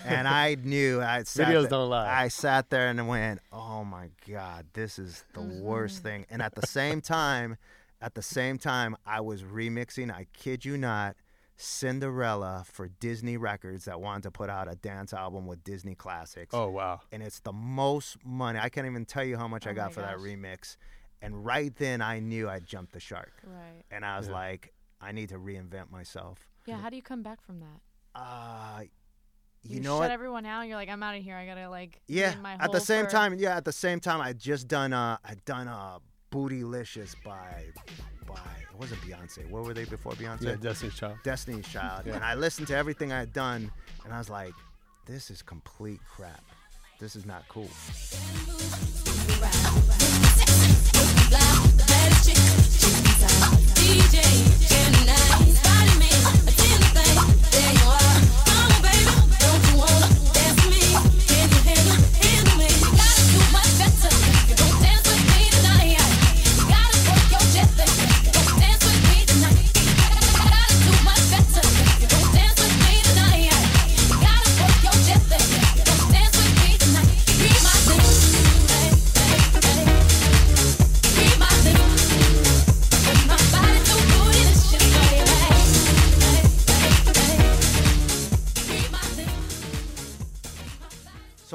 [0.05, 2.23] and I knew I sat Videos there- don't lie.
[2.25, 6.09] I sat there and went, "Oh my god, this is the worst mm-hmm.
[6.09, 7.57] thing." And at the same time,
[8.01, 10.13] at the same time, I was remixing.
[10.13, 11.17] I kid you not.
[11.55, 16.53] Cinderella for Disney Records that wanted to put out a dance album with Disney classics
[16.55, 18.59] oh wow and it's the most money.
[18.59, 20.77] I can't even tell you how much oh I Oh got my for that remix.
[21.23, 23.33] And right then I knew I jumped the shark.
[23.47, 23.85] Right.
[23.91, 24.35] And I was Yeah.
[24.35, 26.47] like, I need to reinvent myself.
[26.67, 26.77] Yeah.
[26.79, 27.81] How do you come back from that?
[28.15, 28.81] Uh
[29.63, 30.11] you, You, know shut what?
[30.11, 30.63] everyone out.
[30.67, 31.37] You're like, I'm out of here.
[31.37, 32.01] I gotta like.
[32.09, 32.35] yeah.
[32.43, 35.17] my At the same for- time, yeah, at the same time I just done uh
[35.25, 35.99] I done uh
[36.33, 37.67] Bootylicious by
[38.27, 38.35] by
[38.71, 39.49] it wasn't Beyonce.
[39.51, 40.43] Where were they before Beyonce?
[40.43, 42.07] yeah Destiny's Child Destiny's Child.
[42.09, 43.71] And I listened to everything I had done
[44.05, 44.55] and I was like,
[45.07, 46.43] this is complete crap.
[46.99, 47.69] This is not cool.
[51.33, 52.29] Dance
[54.69, 55.12] with me.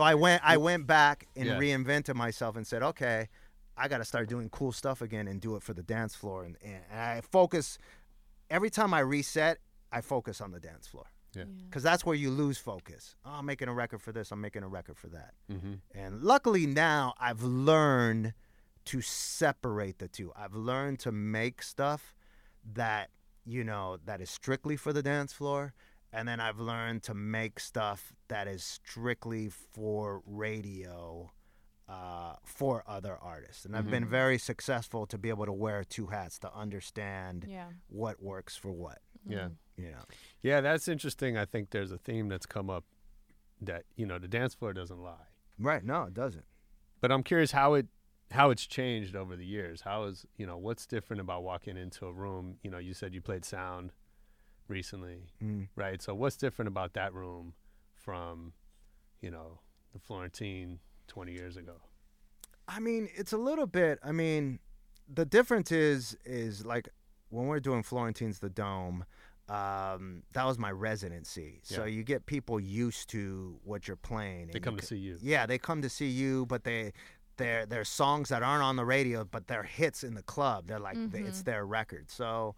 [0.08, 1.60] I went I went back and Yeah.
[1.60, 3.28] reinvented myself and said, okay,
[3.76, 6.44] I got to start doing cool stuff again and do it for the dance floor.
[6.46, 7.78] And, and I focus
[8.50, 9.60] every time I reset,
[9.92, 11.06] I focus on the dance floor
[11.36, 11.44] Yeah.
[11.66, 13.16] because that's where you lose focus.
[13.26, 14.32] Oh, I'm making a record for this.
[14.32, 15.34] I'm making a record for that.
[15.52, 15.74] Mm-hmm.
[15.94, 18.34] And luckily now I've learned
[18.86, 20.32] to separate the two.
[20.36, 22.16] I've learned to make stuff
[22.74, 23.10] that,
[23.46, 25.74] you know, that is strictly for the dance floor.
[26.14, 31.32] And then I've learned to make stuff that is strictly for radio
[31.90, 33.64] uh, for other artists.
[33.66, 37.70] And I've been very successful to be able to wear two hats to understand Yeah.
[37.88, 39.50] what works for what, Yeah.
[39.78, 40.04] you know.
[40.42, 41.38] Yeah, that's interesting.
[41.38, 42.84] I think there's a theme that's come up
[43.62, 45.28] that, you know, the dance floor doesn't lie.
[45.58, 45.84] Right.
[45.84, 46.46] No, it doesn't.
[47.00, 47.88] But I'm curious how it
[48.32, 49.80] how it's changed over the years.
[49.82, 52.58] How is, you know, what's different about walking into a room?
[52.62, 53.94] You know, you said you played sound
[54.70, 55.70] recently, Mm.
[55.76, 56.02] right?
[56.02, 57.54] So what's different about that room
[57.94, 58.54] from,
[59.22, 59.60] you know,
[59.94, 61.82] the Florentine 20 years ago?
[62.68, 64.00] I mean, it's a little bit.
[64.04, 64.60] I mean,
[65.08, 66.90] the difference is is like
[67.30, 69.06] when we're doing Florentine's the Dome.
[69.50, 74.48] Um, that was my residency, so you get people used to what you're playing.
[74.52, 75.18] They come you to c- see you.
[75.22, 76.92] Yeah, they come to see you, but they
[77.38, 80.68] they're they're songs that aren't on the radio, but they're hits in the club.
[80.68, 82.12] They're like they- it's their record.
[82.12, 82.56] So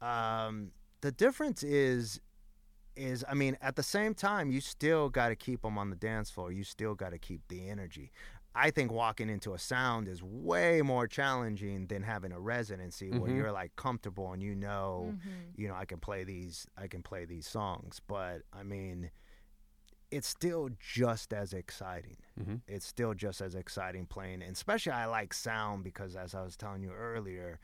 [0.00, 0.72] um,
[1.02, 2.20] the difference is
[2.96, 5.96] is I mean at the same time you still got to keep them on the
[5.96, 6.50] dance floor.
[6.52, 8.10] You still got to keep the energy.
[8.54, 13.30] I think walking into a sound is way more challenging than having a residency where
[13.30, 13.36] Mhm.
[13.36, 15.30] you're like comfortable and you know, Mm-hmm.
[15.60, 18.00] you know, I can play these I can play these songs.
[18.06, 19.10] But I mean,
[20.10, 22.18] it's still just as exciting.
[22.38, 22.60] Mhm.
[22.66, 26.54] It's still just as exciting playing, and especially I like sound because as I was
[26.58, 27.58] telling you earlier,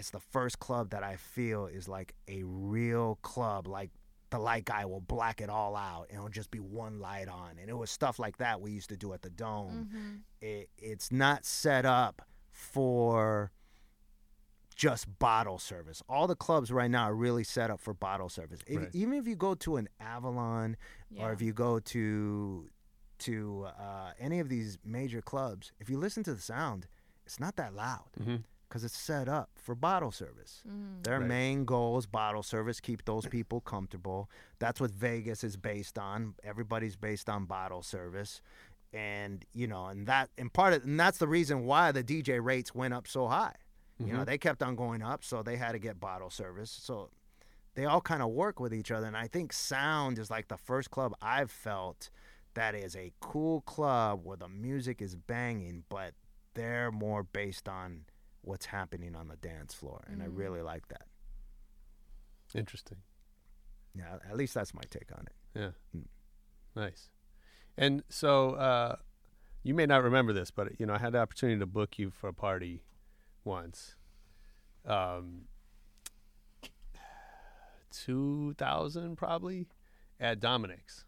[0.00, 3.66] it's the first club that I feel is like a real club.
[3.68, 3.90] Like
[4.30, 7.58] the light guy will black it all out, and it'll just be one light on.
[7.60, 10.22] And it was stuff like that we used to do at the Dome.
[10.40, 13.50] It, it's not set up for
[14.74, 16.02] just bottle service.
[16.08, 18.60] All the clubs right now are really set up for bottle service.
[18.66, 18.88] If, Right.
[18.94, 20.76] Even if you go to an Avalon
[21.18, 22.68] or if you go to
[23.18, 26.86] to uh, any of these major clubs, if you listen to the sound,
[27.26, 28.44] it's not that loud Mhm.
[28.70, 30.62] Because it's set up for bottle service.
[30.66, 31.02] Mm.
[31.02, 31.28] Their Right.
[31.28, 34.30] main goal is bottle service, keep those people comfortable.
[34.60, 36.36] That's what Vegas is based on.
[36.44, 38.40] Everybody's based on bottle service.
[38.92, 42.42] And you know, and that and part of and that's the reason why the DJ
[42.42, 43.56] rates went up so high.
[43.98, 44.24] You know, mm-hmm.
[44.24, 46.70] they kept on going up, so they had to get bottle service.
[46.70, 47.10] So
[47.74, 49.06] they all kind of work with each other.
[49.06, 52.08] And I think sound is like the first club I've felt
[52.54, 56.14] that is a cool club where the music is banging, but
[56.54, 58.06] they're more based on
[58.42, 60.04] what's happening on the dance floor.
[60.10, 61.06] And I really like that.
[62.54, 62.98] Interesting.
[63.94, 65.58] Yeah, at least that's my take on it.
[65.58, 65.70] Yeah.
[65.96, 66.04] Mm.
[66.76, 67.10] Nice.
[67.76, 68.96] And so uh,
[69.62, 72.10] you may not remember this, but you know, I had the opportunity to book you
[72.10, 72.82] for a party
[73.44, 73.96] once.
[74.86, 75.42] Um,
[77.92, 79.66] 2000 probably
[80.18, 81.04] at Dominic's.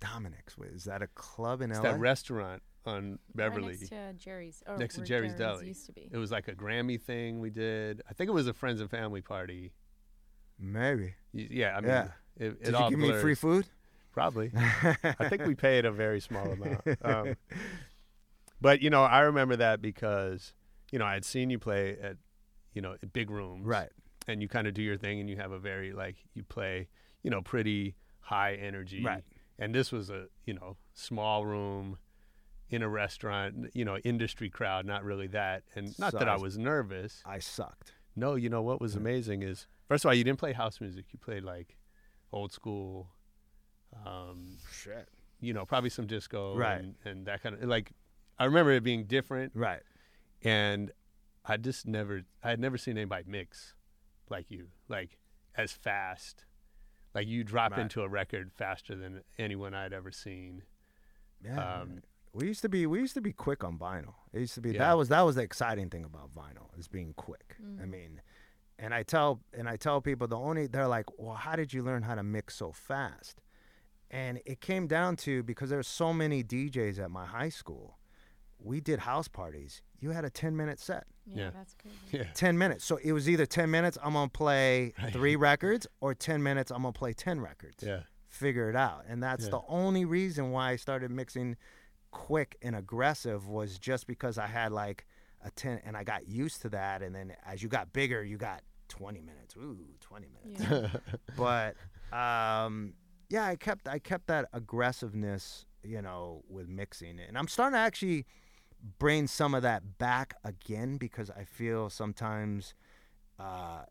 [0.00, 1.92] Dominic's, is that a club in It's LA?
[1.92, 3.68] that restaurant on Beverly.
[3.72, 4.62] Right next to Jerry's.
[4.66, 5.66] Or next to where Jerry's Deli.
[5.68, 6.08] Used to be.
[6.10, 8.02] It was like a Grammy thing we did.
[8.08, 9.72] I think it was a friends and family party.
[10.58, 11.14] Maybe.
[11.32, 12.08] Y- Yeah, I mean, Yeah.
[12.36, 13.22] it, it Did all you give me blurs.
[13.22, 13.66] free food?
[14.12, 14.50] Probably.
[14.56, 16.80] I think we paid a very small amount.
[17.02, 17.36] Um,
[18.60, 20.52] but you know, I remember that because
[20.92, 22.16] you know I had seen you play at
[22.74, 23.90] you know at big rooms, Right.
[24.28, 26.88] And you kind of do your thing, and you have a very like you play
[27.22, 29.22] you know pretty high energy, Right.
[29.58, 31.96] And this was a you know small room
[32.70, 36.32] in a restaurant, you know, industry crowd, not really that, and not So that I
[36.32, 37.22] I was- was nervous.
[37.26, 37.92] I sucked.
[38.16, 41.06] No, you know what was amazing is first of all you didn't play house music,
[41.12, 41.76] you played like
[42.32, 43.10] old school.
[44.06, 45.08] Um, Shit.
[45.40, 46.80] you know, probably some disco Right.
[46.80, 47.92] and, and that kind of like
[48.38, 49.82] I remember it being different Right.
[50.42, 50.92] and
[51.44, 53.74] I just never I had never seen anybody mix
[54.28, 55.18] like you, like
[55.56, 56.44] as fast.
[57.14, 57.80] Like you drop Right.
[57.80, 60.62] into a record faster than anyone I'd ever seen.
[61.44, 61.80] Yeah.
[61.80, 62.02] Um,
[62.32, 64.14] we used to be we used to be quick on vinyl.
[64.32, 64.78] It used to be Yeah.
[64.88, 67.56] that was that was the exciting thing about vinyl is being quick.
[67.80, 67.90] I mm.
[67.90, 68.20] mean,
[68.78, 71.82] and I tell and I tell people the only they're like, well, how did you
[71.82, 73.40] learn how to mix so fast?
[74.10, 77.98] And it came down to because there's so many DJs at my high school.
[78.62, 79.82] We did house parties.
[80.00, 81.04] You had a 10 minute set.
[81.24, 81.50] Yeah, Yeah.
[81.50, 81.96] that's crazy.
[82.24, 82.32] Yeah.
[82.34, 82.84] 10 minutes.
[82.84, 85.12] So it was either 10 minutes, I'm going to play Right.
[85.12, 87.82] three records, or 10 minutes, I'm going to play 10 records.
[87.82, 88.00] Yeah.
[88.28, 89.04] Figure it out.
[89.08, 89.50] And that's Yeah.
[89.50, 91.56] the only reason why I started mixing
[92.10, 95.06] quick and aggressive was just because I had like
[95.44, 97.02] a 10 and I got used to that.
[97.02, 99.54] And then as you got bigger, you got 20 minutes.
[99.56, 100.64] Ooh, 20 minutes.
[100.70, 101.16] Yeah.
[101.36, 102.94] but um,
[103.28, 107.18] yeah, I kept I kept that aggressiveness you know, with mixing.
[107.20, 108.26] And I'm starting to actually
[108.98, 112.74] bring some of that back again because I feel sometimes
[113.38, 113.82] uh,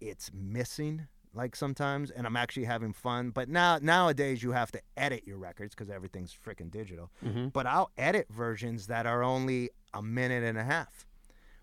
[0.00, 1.08] it's missing.
[1.36, 3.30] Like sometimes, and I'm actually having fun.
[3.30, 7.10] But now nowadays, you have to edit your records because everything's freaking digital.
[7.24, 7.48] Mm-hmm.
[7.48, 11.06] But I'll edit versions that are only a minute and a half,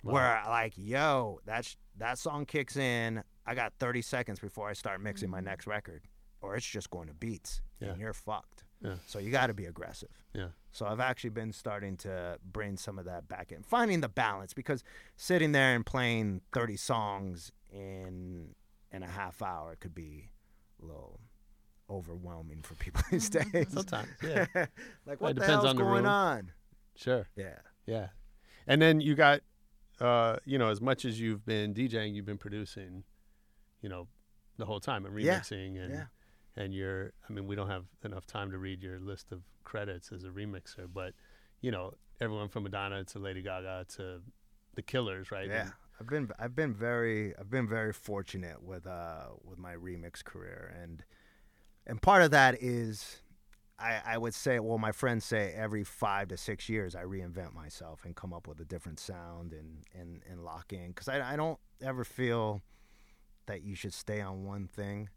[0.04, 3.24] where like, yo, that's that song kicks in.
[3.46, 6.04] I got 30 seconds before I start mixing my next record,
[6.42, 7.90] or it's just going to beats, Yeah.
[7.90, 8.64] and you're fucked.
[8.82, 8.96] Yeah.
[9.06, 10.10] So you got to be aggressive.
[10.34, 10.48] Yeah.
[10.72, 14.54] So I've actually been starting to bring some of that back in, finding the balance
[14.54, 14.84] because
[15.16, 18.56] sitting there and playing 30 songs in
[18.94, 20.30] in a half hour could be
[20.82, 21.20] a little
[21.90, 23.68] overwhelming for people these days.
[23.70, 24.46] Sometimes, yeah.
[24.56, 26.06] like Well, what the hell's on the going room.
[26.06, 26.52] on?
[26.96, 27.28] Sure.
[27.36, 27.58] Yeah.
[27.86, 28.08] Yeah.
[28.68, 29.42] And then you got,
[30.00, 33.04] uh, you know, as much as you've been DJing, you've been producing,
[33.82, 34.08] you know,
[34.58, 35.40] the whole time and Yeah.
[35.40, 36.06] remixing and Yeah.
[36.56, 37.14] and you're.
[37.28, 40.30] I mean, we don't have enough time to read your list of credits as a
[40.30, 41.14] remixer, but
[41.62, 44.22] you know, everyone from Madonna to Lady Gaga to
[44.76, 45.48] the Killers, right?
[45.50, 45.62] Yeah.
[45.64, 45.74] And-
[46.04, 50.76] I've been I've been very I've been very fortunate with uh with my remix career.
[50.82, 51.02] And
[51.88, 53.22] and part of that is
[53.80, 57.54] I, I would say well my friends say every five to six years I reinvent
[57.54, 60.90] myself and come up with a different sound and and, and lock in.
[60.90, 62.62] Because I, I don't ever feel
[63.46, 65.08] that you should stay on one thing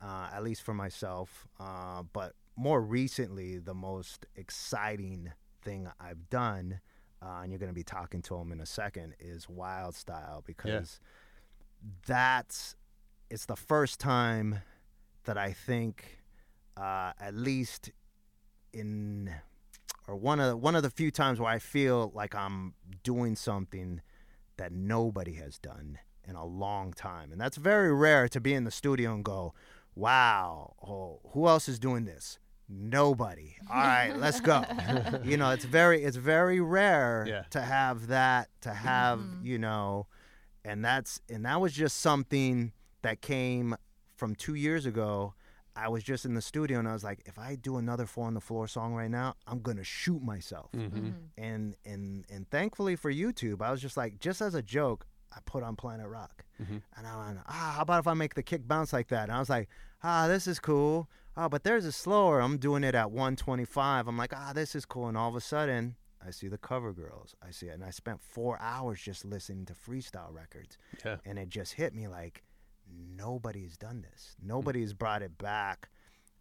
[0.00, 1.48] uh, at least for myself.
[1.58, 5.32] Uh, but more recently the most exciting
[5.62, 6.80] thing I've done
[7.22, 10.42] uh, and you're going to be talking to him in a second, is Wild Style
[10.46, 11.00] because
[12.06, 12.74] that's
[13.30, 14.60] it's the first time
[15.24, 16.20] that I think,
[16.76, 17.90] uh, at least
[18.72, 19.30] in
[20.06, 23.36] or one of the, one of the few times where I feel like I'm doing
[23.36, 24.00] something
[24.56, 28.64] that nobody has done in a long time, and that's very rare to be in
[28.64, 29.54] the studio and go,
[29.94, 32.38] "Wow, oh, who else is doing this?"
[32.68, 33.56] Nobody.
[33.70, 34.62] All right, let's go.
[35.24, 37.42] you know, it's very it's very rare Yeah.
[37.50, 40.06] to have that to have, you know,
[40.64, 43.74] and that's and that was just something that came
[44.16, 45.34] from 2 years ago.
[45.76, 48.26] I was just in the studio and I was like, if I do another four
[48.26, 50.70] on the floor song right now, I'm gonna shoot myself.
[50.72, 51.14] Mhm.
[51.38, 55.38] And and and thankfully for YouTube, I was just like, just as a joke, I
[55.46, 56.82] put on Planet Rock, Mhm.
[56.96, 59.24] and I went, ah, how about if I make the kick bounce like that?
[59.24, 59.68] And I was like,
[60.02, 61.08] ah, this is cool.
[61.40, 62.40] Oh, but there's a slower.
[62.40, 64.08] I'm doing it at 125.
[64.08, 65.06] I'm like, ah, this is cool.
[65.06, 65.94] And all of a sudden,
[66.26, 67.36] I see the cover girls.
[67.40, 71.18] I see it, and I spent four hours just listening to freestyle records Yeah.
[71.24, 72.42] and it just hit me like
[73.16, 74.34] nobody's done this.
[74.42, 75.88] Nobody's brought it back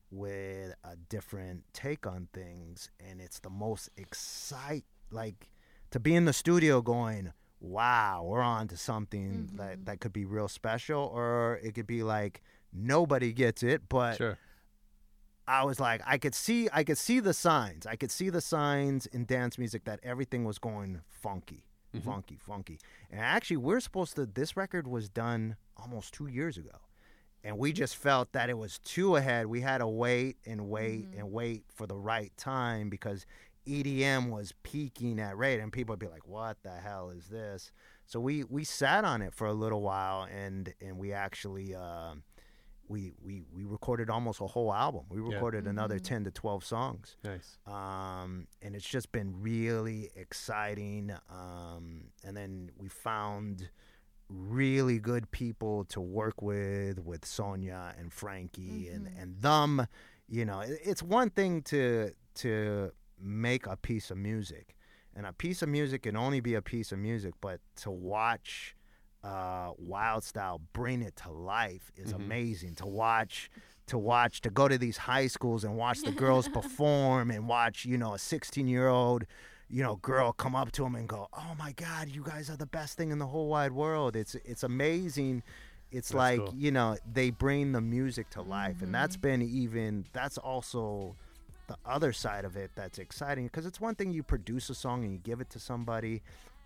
[0.10, 5.52] with a different take on things, and it's the most excite like
[5.92, 10.26] to be in the studio going, "Wow, we're on to something that that could be
[10.26, 12.42] real special," or it could be like
[12.74, 14.38] nobody gets it, but Sure.
[15.48, 17.86] I was like, I could see, I could see the signs.
[17.86, 21.64] I could see the signs in dance music that everything was going funky,
[22.04, 22.80] funky, funky.
[23.10, 24.26] And actually, we're supposed to.
[24.26, 26.78] This record was done almost two years ago,
[27.44, 29.46] and we just felt that it was too ahead.
[29.48, 33.26] We had to wait and wait and wait for the right time because
[33.66, 37.72] EDM was peaking at rate, and people would be like, "What the hell is this?"
[38.06, 41.74] So we we sat on it for a little while, and and we actually.
[41.74, 42.24] um
[42.90, 45.04] we, we, we recorded almost a whole album.
[45.10, 45.36] We Yeah.
[45.36, 47.18] recorded another 10 to 12 songs.
[47.24, 47.58] Nice.
[47.68, 51.12] Um, and it's just been really exciting.
[51.30, 53.70] Um, and then we found
[54.30, 59.88] really good people to work with, with Sonia and Frankie and, and them.
[60.30, 64.76] You know, it, it's one thing to to make a piece of music,
[65.16, 67.34] and a piece of music can only be a piece of music.
[67.42, 68.76] But to watch
[69.28, 72.76] uh, Wild Style bring it to life is amazing.
[72.76, 73.52] To watch,
[73.88, 77.84] to watch, to go to these high schools and watch the girls perform and watch,
[77.84, 79.26] you know, a 16 year old,
[79.70, 82.56] you know, girl come up to them and go, "Oh my God, you guys are
[82.56, 85.44] the best thing in the whole wide world." It's it's amazing.
[85.92, 86.54] It's like cool.
[86.56, 91.16] you know they bring the music to life, and that's been even that's also
[91.68, 95.04] the other side of it that's exciting because it's one thing you produce a song
[95.04, 96.22] and you give it to somebody,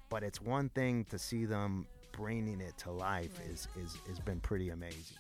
[0.10, 4.40] but it's one thing to see them bringing it to life is is has been
[4.40, 5.18] pretty amazing.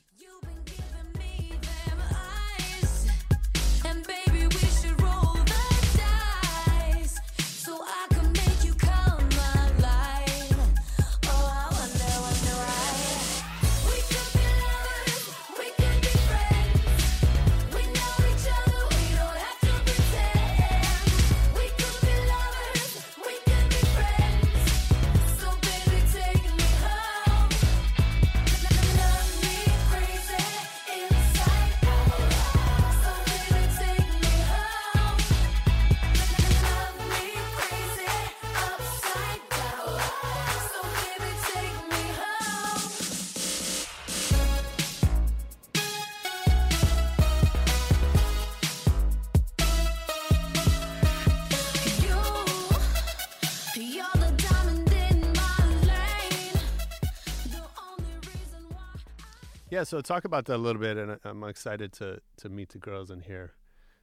[59.81, 62.69] Yeah, so talk about that a little bit, and I- I'm excited to to meet
[62.69, 63.53] the girls and hear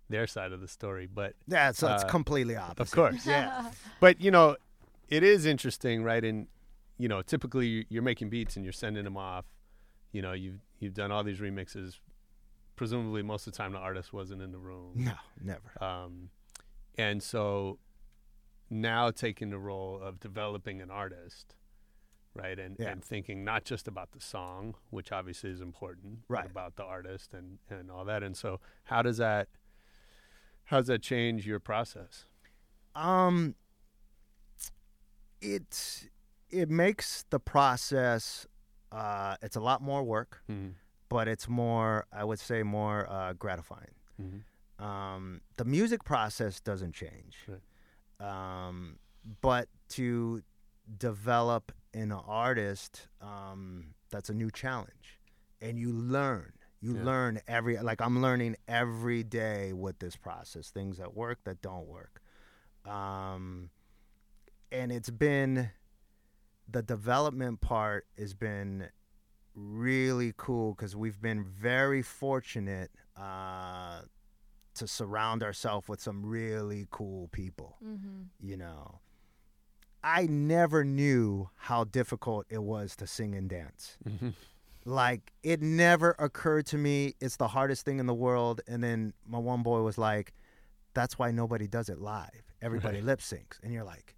[0.09, 1.07] their side of the story.
[1.07, 2.81] But Yeah, so it's Uh, completely opposite.
[2.81, 3.70] of course, Yeah.
[4.01, 4.57] but you know,
[5.09, 6.24] it is interesting, right?
[6.24, 6.49] And
[6.99, 9.47] you know, typically you- you're making beats and you're sending them off.
[10.11, 12.01] You know, you've you've done all these remixes.
[12.74, 14.93] Presumably, most of the time the artist wasn't in the room.
[14.97, 15.70] No, never.
[15.83, 16.31] Um,
[16.97, 17.79] and so
[18.70, 21.55] now taking the role of developing an artist,
[22.39, 22.59] right?
[22.59, 22.91] And, Yeah.
[22.91, 26.45] and thinking not just about the song, which obviously is important, Right.
[26.45, 28.22] but about the artist and, and all that.
[28.22, 29.49] And so how does that
[30.64, 32.26] how does that change your process?
[32.95, 33.55] Um,
[35.41, 36.09] it
[36.51, 38.47] it makes the process.
[38.93, 40.74] Uh, it's a lot more work, Mhm.
[41.09, 42.07] but it's more.
[42.12, 43.95] I would say more uh, gratifying.
[44.20, 44.43] Mhm.
[44.82, 47.61] Um, the music process doesn't change, Right.
[48.20, 48.99] um,
[49.41, 50.43] but to
[50.99, 55.18] develop an artist, um, that's a new challenge,
[55.61, 56.53] and you learn.
[56.80, 57.05] You Yeah.
[57.05, 60.70] learn every like I'm learning every day with this process.
[60.70, 62.22] Things that work, that don't work,
[62.84, 63.70] um,
[64.70, 65.70] and it's been
[66.70, 68.91] the development part has been
[69.55, 74.03] really cool because we've been very fortunate uh,
[74.74, 77.76] to surround ourselves with some really cool people.
[77.84, 78.22] Mm-hmm.
[78.41, 79.01] You know,
[80.03, 83.96] I never knew how difficult it was to sing and dance.
[84.09, 84.30] Mm-hmm.
[84.84, 88.61] Like, it never occurred to me it's the hardest thing in the world.
[88.66, 90.32] And then my one boy was like,
[90.94, 92.30] that's why nobody does it live.
[92.62, 93.05] Everybody Right.
[93.07, 93.61] lip syncs.
[93.62, 94.14] And you're like,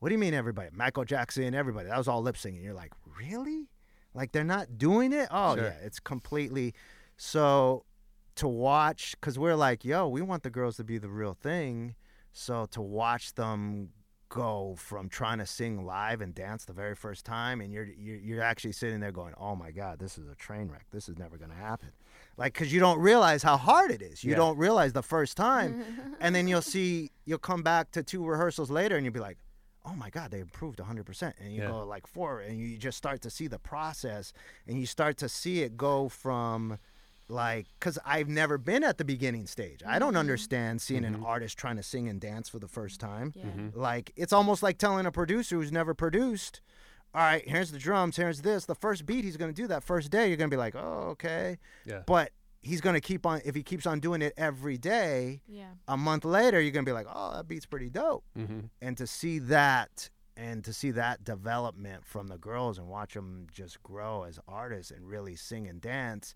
[0.00, 0.70] what do you mean everybody?
[0.72, 1.88] Michael Jackson, everybody.
[1.88, 2.62] That was all lip syncing.
[2.62, 3.68] You're like, really?
[4.14, 5.28] Like they're not doing it?
[5.30, 5.64] Oh Sure.
[5.64, 6.74] yeah, it's completely.
[7.16, 7.84] So
[8.36, 11.94] to watch, because we're like, yo, we want the girls to be the real thing.
[12.32, 13.90] So to watch them
[14.28, 18.16] go from trying to sing live and dance the very first time, and you're you're,
[18.18, 20.86] you're actually sitting there going, oh my god, this is a train wreck.
[20.90, 21.90] This is never gonna happen.
[22.36, 24.22] Like, because you don't realize how hard it is.
[24.22, 24.36] You Yeah.
[24.38, 25.82] don't realize the first time,
[26.20, 29.38] and then you'll see you'll come back to two rehearsals later, and you'll be like,
[29.86, 31.68] oh my god they improved 100% and you Yeah.
[31.68, 34.34] go like four and you just start to see the process
[34.66, 36.78] and you start to see it go from
[37.28, 39.82] like because i've never been at the beginning stage.
[39.86, 40.18] I don't mm-hmm.
[40.18, 41.24] understand seeing an mm-hmm.
[41.24, 43.32] artist trying to sing and dance for the first time.
[43.34, 43.44] Yeah.
[43.44, 43.78] Mm-hmm.
[43.78, 46.60] like it's almost like telling a producer who's never produced
[47.14, 48.64] all right here's the drums here's this.
[48.64, 50.74] The first beat he's going to do that first day you're going to be like
[50.74, 51.58] oh okay.
[51.84, 52.02] Yeah.
[52.06, 55.72] but he's going to keep on if he keeps on doing it every day Yeah.
[55.86, 58.24] a month later you're going to be like oh that beat's pretty dope.
[58.34, 63.14] Hmm and to see that and to see that development from the girls and watch
[63.14, 66.32] them just grow as artists and really sing and dance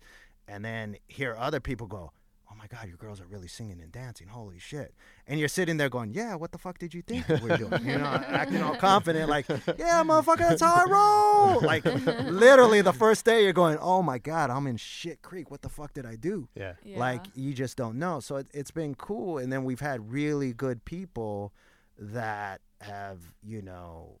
[0.47, 2.11] and then hear other people go
[2.53, 4.27] oh my god your girls are really singing and dancing.
[4.27, 4.93] Holy shit.
[5.27, 7.85] And you're sitting there going yeah what the fuck did you think we we're doing?
[7.85, 11.61] You know acting all confident like yeah motherfucker that's how i roll.
[11.61, 11.85] Like
[12.25, 15.49] literally the first day you're going oh my god i'm in shit creek.
[15.49, 16.47] What the fuck did i do?
[16.55, 16.73] Yeah.
[16.83, 16.99] Yeah.
[16.99, 18.19] like you just don't know.
[18.19, 19.37] So it, it's been cool.
[19.37, 21.53] And then we've had really good people
[21.97, 24.19] that have you know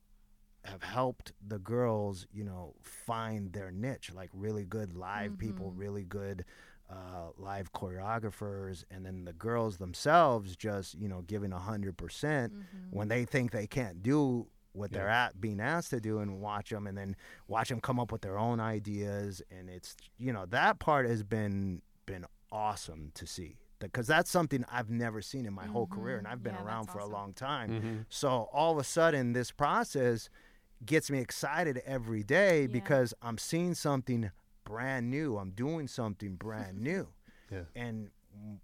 [0.65, 6.03] have helped the girls you know find their niche like really good live people really
[6.03, 6.45] good
[6.89, 12.53] uh, live choreographers and then the girls themselves just you know giving a hundred percent
[12.91, 16.69] when they think they can't do what they're at being asked to do and watch
[16.69, 17.15] them and then
[17.47, 21.23] watch them come up with their own ideas and it's you know that part has
[21.23, 23.57] been been awesome to see.
[23.79, 26.85] Because that's something I've never seen in my whole career and I've been Yeah, around
[26.89, 27.69] for a long time.
[27.69, 27.95] Mm-hmm.
[28.07, 30.29] so all of a sudden this process
[30.85, 32.67] gets me excited every day Yeah.
[32.67, 34.31] because I'm seeing something
[34.65, 37.07] brand new I'm doing something brand new
[37.51, 37.63] Yeah.
[37.75, 38.09] and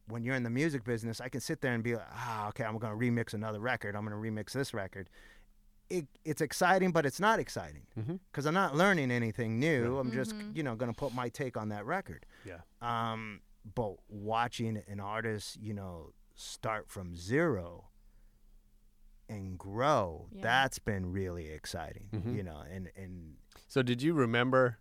[0.08, 2.64] when you're in the music business, I can sit there and be like, ah, okay,
[2.64, 3.96] I'm going to remix another record.
[3.96, 5.12] I'm going to remix this record.
[5.92, 7.84] It, it's exciting, but it's not exciting
[8.32, 10.00] because I'm not learning anything new.
[10.00, 12.26] I'm just, you know, going to put my take on that record.
[12.46, 12.62] Yeah.
[12.82, 13.42] Um,
[13.76, 17.89] but watching an artist, you know, start from zero
[19.30, 20.42] and grow, Yeah.
[20.42, 22.36] that's been really exciting, Mhm.
[22.36, 23.36] you know, and, and
[23.68, 24.80] So did you remember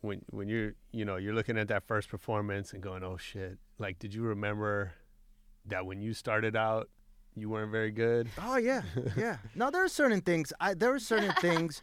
[0.00, 3.58] when when you're you know you're looking at that first performance and going oh shit
[3.78, 4.92] like did you remember
[5.64, 6.88] that when you started out
[7.34, 8.82] you weren't very good Oh yeah,
[9.16, 9.38] yeah.
[9.54, 10.52] No, there are certain things.
[10.60, 11.82] I there are certain things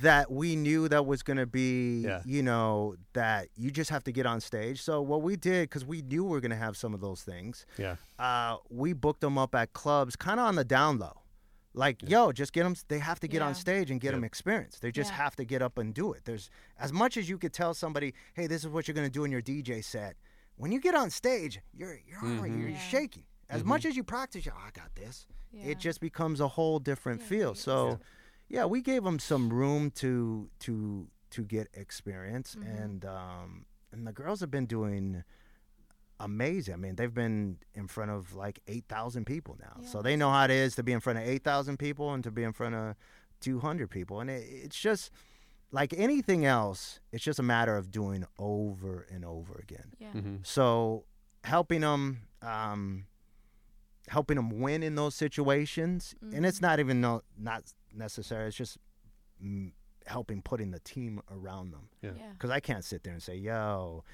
[0.00, 2.22] that we knew that was gonna be, Yeah.
[2.24, 4.82] you know, that you just have to get on stage.
[4.82, 7.64] So what we did, because we knew we were gonna have some of those things,
[7.76, 11.22] yeah uh, we booked them up at clubs, kind of on the down low.
[11.74, 12.74] Like, yo, just get them.
[12.88, 14.78] They have to get on stage and get them experience.
[14.80, 15.16] They just Yeah.
[15.18, 16.24] have to get up and do it.
[16.24, 19.22] There's as much as you could tell somebody, hey, this is what you're gonna do
[19.24, 20.16] in your DJ set.
[20.56, 22.60] When you get on stage, you're you're already- Mhm.
[22.60, 22.78] you're Yeah.
[22.78, 23.24] shaking.
[23.50, 25.26] as much as you practice, you, oh, I got this.
[25.52, 25.68] Yeah.
[25.70, 27.54] It just becomes a whole different Yeah, feel.
[27.54, 28.00] So, used
[28.48, 32.82] yeah, we gave them some room to to to get experience, Mm-hmm.
[32.82, 35.24] and um, and the girls have been doing
[36.20, 36.74] amazing.
[36.74, 40.16] I mean, they've been in front of like eight thousand people now, Yeah, so they
[40.16, 42.42] know how it is to be in front of eight thousand people and to be
[42.42, 42.96] in front of
[43.40, 45.10] two hundred people, and it, it's just
[45.70, 47.00] like anything else.
[47.12, 49.92] It's just a matter of doing over and over again.
[49.98, 50.08] Yeah.
[50.14, 50.36] Mm-hmm.
[50.42, 51.04] So
[51.44, 53.04] helping them, um,
[54.08, 57.62] helping them win in those situations, and it's not even no, not
[57.94, 58.48] necessary.
[58.48, 58.78] It's just
[59.42, 59.72] mm,
[60.06, 61.88] helping putting the team around them.
[62.02, 62.10] Yeah.
[62.16, 62.32] Yeah.
[62.32, 64.04] Because I can't sit there and say, "Yo,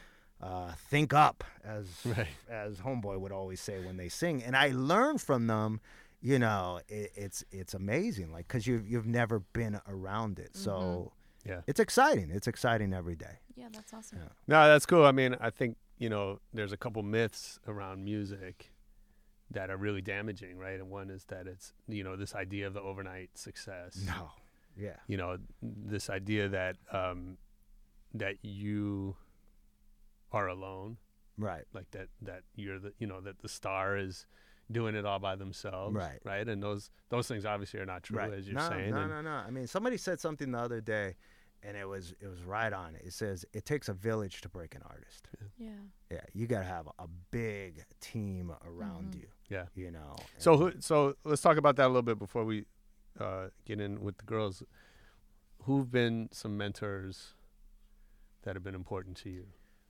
[0.41, 2.27] uh, think up," as Right.
[2.51, 5.81] as Homeboy would always say when they sing, and I learn from them.
[6.21, 11.13] You know, it, it's it's amazing, like because you've you've never been around it, so
[11.45, 11.61] Yeah.
[11.67, 12.31] it's exciting.
[12.31, 13.41] It's exciting every day.
[13.57, 14.21] Yeah, that's awesome.
[14.23, 14.29] Yeah.
[14.49, 15.05] No, that's cool.
[15.05, 18.71] I mean, I think you know, there's a couple myths around music
[19.55, 20.79] that are really damaging, right?
[20.79, 24.01] And one is that it's you know this idea of the overnight success.
[24.07, 24.31] No,
[24.77, 27.39] yeah, You know, this idea that um,
[28.15, 29.17] that you
[30.33, 30.97] are alone,
[31.39, 31.65] right.
[31.73, 34.27] like that that you're the you know that the star is
[34.73, 36.19] doing it all by themselves, Right.
[36.25, 38.33] Right, and those those things obviously are not true, right.
[38.33, 38.91] as you're no, saying.
[38.91, 39.31] No, and- no, no.
[39.31, 41.17] I mean, somebody said something the other day,
[41.63, 42.97] and it was it was right on.
[42.97, 45.29] It says it takes a village to break an artist.
[45.59, 45.69] Yeah.
[46.11, 49.29] Yeah, you gotta have a big team around you.
[49.49, 49.65] Yeah.
[49.75, 50.17] You know.
[50.39, 52.65] So who, so let's talk about that a little bit before we
[53.19, 54.63] uh, get in with the girls.
[55.65, 57.35] Who've been some mentors
[58.43, 59.47] that have been important to you,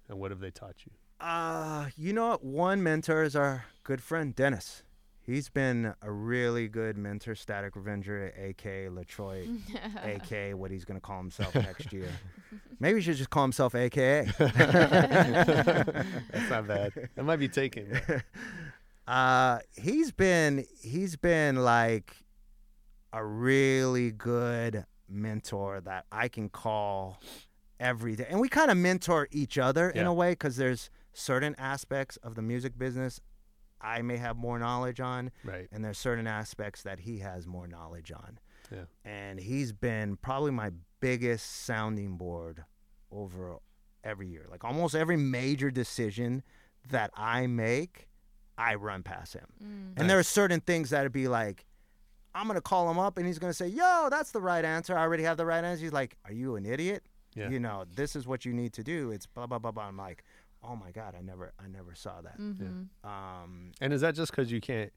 [0.09, 0.93] and what have they taught you?
[1.21, 2.45] Uh, you know what?
[2.45, 4.83] One mentor is our good friend Dennis.
[5.27, 9.49] He's been a really good mentor, Static Revenger, AK Latroit,
[10.05, 12.11] AK what he's gonna call himself next year.
[12.79, 14.27] Maybe he should just call himself AKA.
[14.39, 14.51] That's
[16.51, 16.93] not bad.
[17.15, 17.99] That might be taken.
[19.07, 22.17] Uh, he's been he's been like
[23.13, 27.21] a really good mentor that I can call
[27.79, 31.55] every day, and we kind of mentor each other in a way because there's certain
[31.59, 33.21] aspects of the music business
[33.81, 35.69] I may have more knowledge on, Right.
[35.71, 38.39] and there's certain aspects that he has more knowledge on.
[38.73, 38.85] Yeah.
[39.05, 42.65] And he's been probably my biggest sounding board
[43.13, 43.59] over
[44.03, 44.47] every year.
[44.51, 46.43] Like almost every major decision
[46.91, 48.09] that I make,
[48.57, 49.47] I run past him.
[49.97, 51.65] And there are certain things that'd be like,
[52.35, 54.97] I'm gonna call him up and he's gonna say, Yo, that's the right answer.
[54.97, 55.83] I already have the right answer.
[55.85, 57.05] He's like, Are you an idiot?
[57.35, 57.49] Yeah.
[57.49, 59.11] You know, this is what you need to do.
[59.11, 59.85] It's blah blah blah blah.
[59.85, 60.25] I'm like,
[60.63, 62.39] Oh my God, I never I never saw that.
[63.05, 64.93] Um And is that just because you can't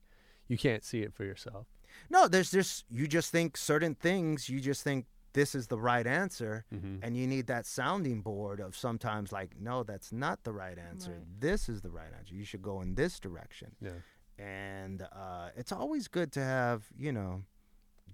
[0.47, 1.67] you can't see it for yourself?
[2.09, 4.49] No, there's just you just think certain things.
[4.49, 5.05] You just think
[5.39, 6.95] this is the right answer, Mm-hmm.
[7.03, 11.11] and you need that sounding board of sometimes like, no, that's not the right answer.
[11.11, 11.39] Right.
[11.47, 12.33] This is the right answer.
[12.41, 13.69] You should go in this direction.
[13.81, 13.99] Yeah.
[14.39, 17.43] And uh, it's always good to have you know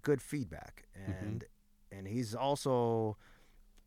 [0.01, 1.25] good feedback, Mm-hmm.
[1.25, 1.43] and
[1.95, 3.17] and he's also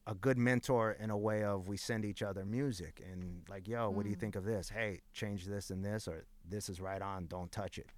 [0.07, 3.91] a good mentor in a way of we send each other music and like, yo,
[3.91, 4.69] what do you think of this?
[4.69, 7.27] Hey, change this and this, or this is right on.
[7.27, 7.89] Don't touch it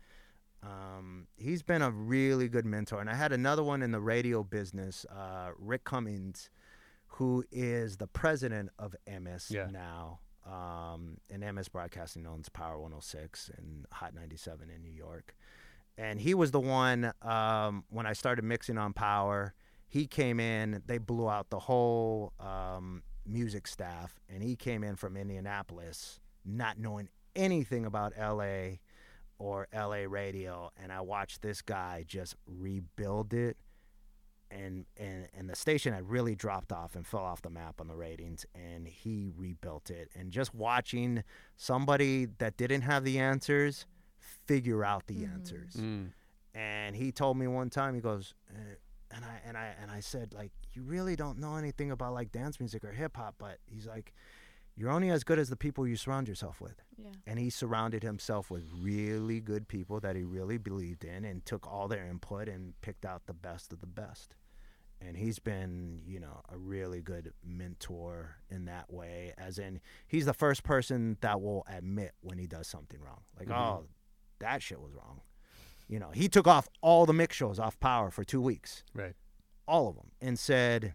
[0.63, 3.01] um, he's been a really good mentor.
[3.01, 6.51] And I had another one in the radio business, uh, Rick Cummings,
[7.07, 9.69] who is the president of Emmis Yeah.
[9.71, 10.21] now.
[10.45, 15.35] Um, and Emmis Broadcasting owns Power 106 and Hot 97 in New York.
[15.97, 19.53] And he was the one um, when I started mixing on Power.
[19.89, 24.97] He came in, they blew out the whole um, music staff, and he came in
[24.97, 28.77] from Indianapolis, not knowing anything about LA
[29.39, 33.57] or LA radio and I watched this guy just rebuild it
[34.51, 37.89] and and and the station had really dropped off and fell off the map on
[37.89, 40.09] the ratings and he rebuilt it.
[40.15, 41.23] And just watching
[41.57, 43.87] somebody that didn't have the answers
[44.47, 45.75] figure out the answers.
[45.75, 46.13] Mm.
[46.55, 48.75] and he told me one time he goes eh,
[49.11, 52.33] and I and I and I said like you really don't know anything about like
[52.33, 54.15] dance music or hip hop but he's like
[54.79, 57.11] you're only as good as the people you surround yourself with Yeah.
[57.27, 61.67] and he surrounded himself with really good people that he really believed in and took
[61.67, 64.37] all their input and picked out the best of the best
[65.01, 70.27] and he's been you know a really good mentor in that way as in he's
[70.27, 73.59] the first person that will admit when he does something wrong like mm-hmm.
[73.61, 73.85] oh
[74.39, 75.21] that shit was wrong
[75.89, 79.15] you know he took off all the mix shows off power for two weeks Right.
[79.67, 80.95] all of them and said,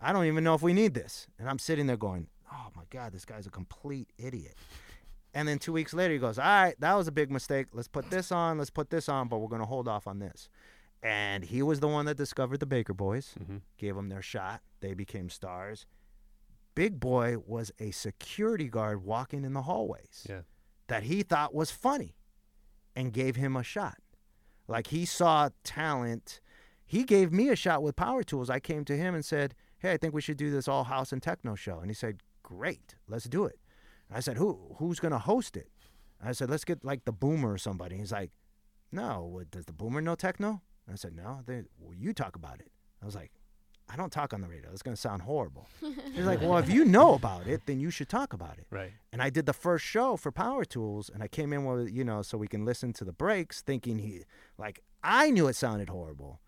[0.00, 1.26] I don't even know if we need this.
[1.38, 4.54] And I'm sitting there going, oh my God, this guy's a complete idiot.
[5.34, 7.66] And then two weeks later, he goes, all right, that was a big mistake.
[7.72, 10.20] Let's put this on, let's put this on, but we're going to hold off on
[10.20, 10.48] this.
[11.02, 13.56] And he was the one that discovered the Baka Boyz, mm-hmm.
[13.76, 14.60] gave them their shot.
[14.80, 15.86] They became stars.
[16.76, 20.42] Big Boy was a security guard walking in the hallways Yeah.
[20.86, 22.14] that he thought was funny.
[22.96, 23.98] and gave him a shot.
[24.68, 26.40] Like he saw talent.
[26.86, 28.48] He gave me a shot with Power Tools.
[28.48, 31.12] I came to him and said, "Hey, I think we should do this all house
[31.12, 32.20] and techno show." And he said,
[32.56, 33.58] "Great, let's do it."
[34.10, 35.70] I said, "Who who's going to host it?"
[36.22, 38.30] I said, "Let's get like the Boomer or somebody." He's like,
[38.92, 42.60] "No, what, does the Boomer know techno?" I said, "No." They, well, you talk about
[42.60, 42.70] it.
[43.02, 43.32] I was like,
[43.88, 44.70] "I don't talk on the radio.
[44.72, 45.68] It's going to sound horrible."
[46.14, 48.92] He's like, "Well, if you know about it, then you should talk about it." Right.
[49.12, 52.04] And I did the first show for Power Tools, and I came in with you
[52.04, 54.24] know so we can listen to the breaks, thinking he
[54.58, 56.40] like I knew it sounded horrible.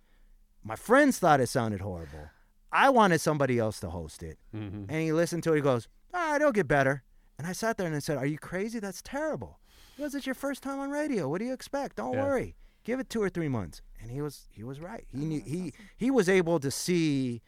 [0.62, 2.30] My friends thought it sounded horrible.
[2.72, 4.84] I wanted somebody else to host it, Mm-hmm.
[4.88, 5.56] and he listened to it.
[5.56, 7.02] He goes, "All right, it'll get better."
[7.38, 8.78] And I sat there and I said, "Are you crazy?
[8.80, 9.60] That's terrible."
[9.96, 11.28] He goes, "It's your first time on radio.
[11.28, 11.96] What do you expect?
[11.96, 12.24] Don't Yeah.
[12.24, 12.56] worry.
[12.84, 15.06] Give it two or three months." And he was he was right.
[15.10, 17.42] He knew he he was able to see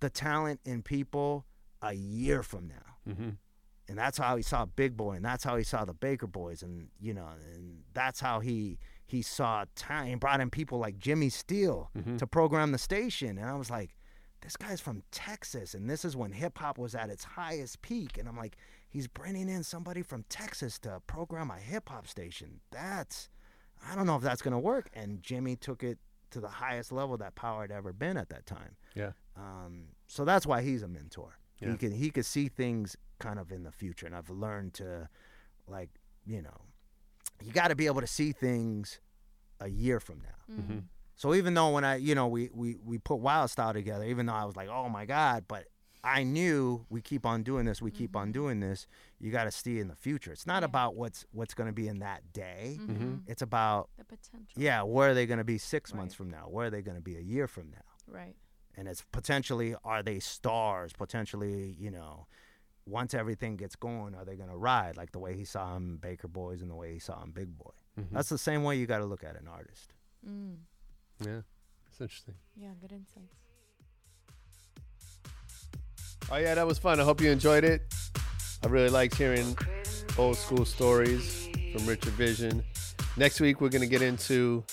[0.00, 1.46] the talent in people
[1.82, 3.30] a year from now Mm-hmm.
[3.88, 6.62] and that's how he saw Big Boy, and that's how he saw the Baka Boyz,
[6.62, 10.06] and you know, and that's how he he saw time.
[10.08, 13.90] He brought in people like Jimmy Steal to program the station, and I was like,
[14.40, 18.18] this guy's from Texas, and this is when hip hop was at its highest peak,
[18.18, 18.56] and I'm like,
[18.88, 22.60] he's bringing in somebody from Texas to program a hip hop station.
[22.70, 23.28] That's
[23.88, 24.90] I don't know if that's gonna work.
[24.94, 25.98] And Jimmy took it
[26.30, 28.76] to the highest level that Power had ever been at that time.
[28.94, 29.12] Yeah.
[29.36, 31.38] Um, so that's why he's a mentor.
[31.60, 31.72] Yeah.
[31.72, 35.08] He can he could see things kind of in the future, and I've learned to,
[35.68, 35.90] like,
[36.26, 36.60] you know,
[37.42, 39.00] you got to be able to see things
[39.60, 40.54] a year from now.
[40.54, 40.78] Mm-hmm.
[41.20, 44.24] So even though when I, you know, we we we put Wild Style together, even
[44.24, 45.64] though I was like, oh my god, but
[46.02, 48.86] I knew we keep on doing this, we keep on doing this.
[49.18, 50.32] You got to see in the future.
[50.32, 50.70] It's not Yeah.
[50.72, 52.78] about what's what's going to be in that day.
[52.80, 53.16] Mm-hmm.
[53.26, 54.62] It's about The potential.
[54.62, 56.46] yeah, where are they going to be six months from now?
[56.48, 57.84] Where are they going to be a year from now?
[58.20, 58.34] Right.
[58.78, 62.26] and it's potentially are they stars potentially you know
[62.86, 65.98] once everything gets going are they going to ride like the way he saw him
[65.98, 68.14] Baka Boyz and the way he saw him big boy Mm-hmm.
[68.14, 69.92] that's the same way you got to look at an artist
[70.26, 70.56] Mm.
[71.24, 71.40] Yeah.
[71.88, 72.34] It's interesting.
[72.56, 72.70] Yeah.
[72.80, 73.36] Good insights.
[76.30, 77.00] Oh yeah, that was fun.
[77.00, 77.82] I hope you enjoyed it.
[78.62, 79.56] I really liked hearing
[80.18, 82.62] old school stories from Richard Vission.
[83.16, 84.64] Next week we're gonna get into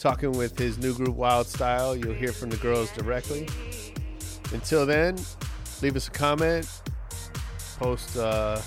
[0.00, 1.94] talking with his new group Wild Style.
[1.96, 3.48] You'll hear from the girls directly.
[4.52, 5.16] Until then,
[5.82, 6.68] leave us a comment,
[7.78, 8.60] post uh,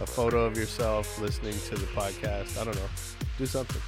[0.00, 2.58] a photo of yourself listening to the podcast.
[2.58, 2.88] I don't know.
[3.36, 3.80] Do something.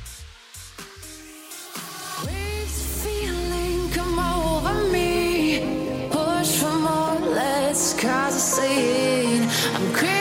[7.75, 9.49] A scene.
[9.75, 10.14] I'm craving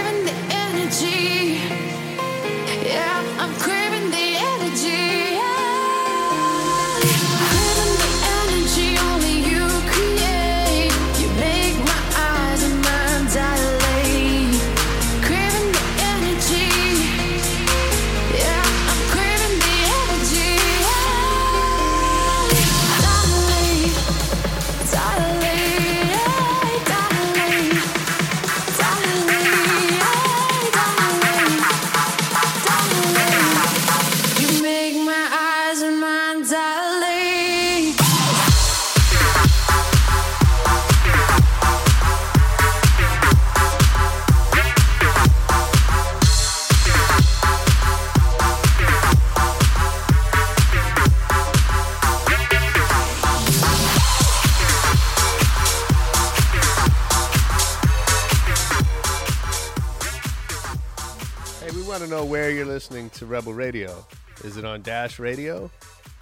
[62.73, 64.03] listening to Rebel Radio.
[64.43, 65.69] Is it on Dash Radio,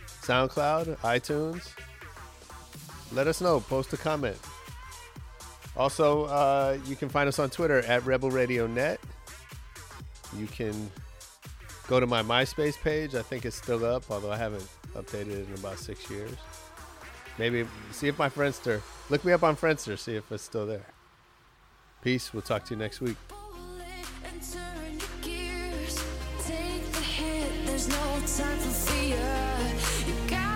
[0.05, 1.71] SoundCloud, iTunes?
[3.13, 3.61] Let us know.
[3.61, 4.37] Post a comment.
[5.77, 8.99] Also, uh, you can find us on Twitter at Rebel Radio Net.
[10.37, 10.91] You can
[11.87, 13.15] go to my MySpace page.
[13.15, 16.35] I think it's still up, although I haven't updated it in about six years.
[17.37, 18.81] Maybe see if my Friendster.
[19.09, 19.97] Look me up on Friendster.
[19.97, 20.85] See if it's still there.
[22.01, 22.33] Peace.
[22.33, 23.15] We'll talk to you next week.
[27.81, 29.17] There's no time for fear.
[30.05, 30.50] You got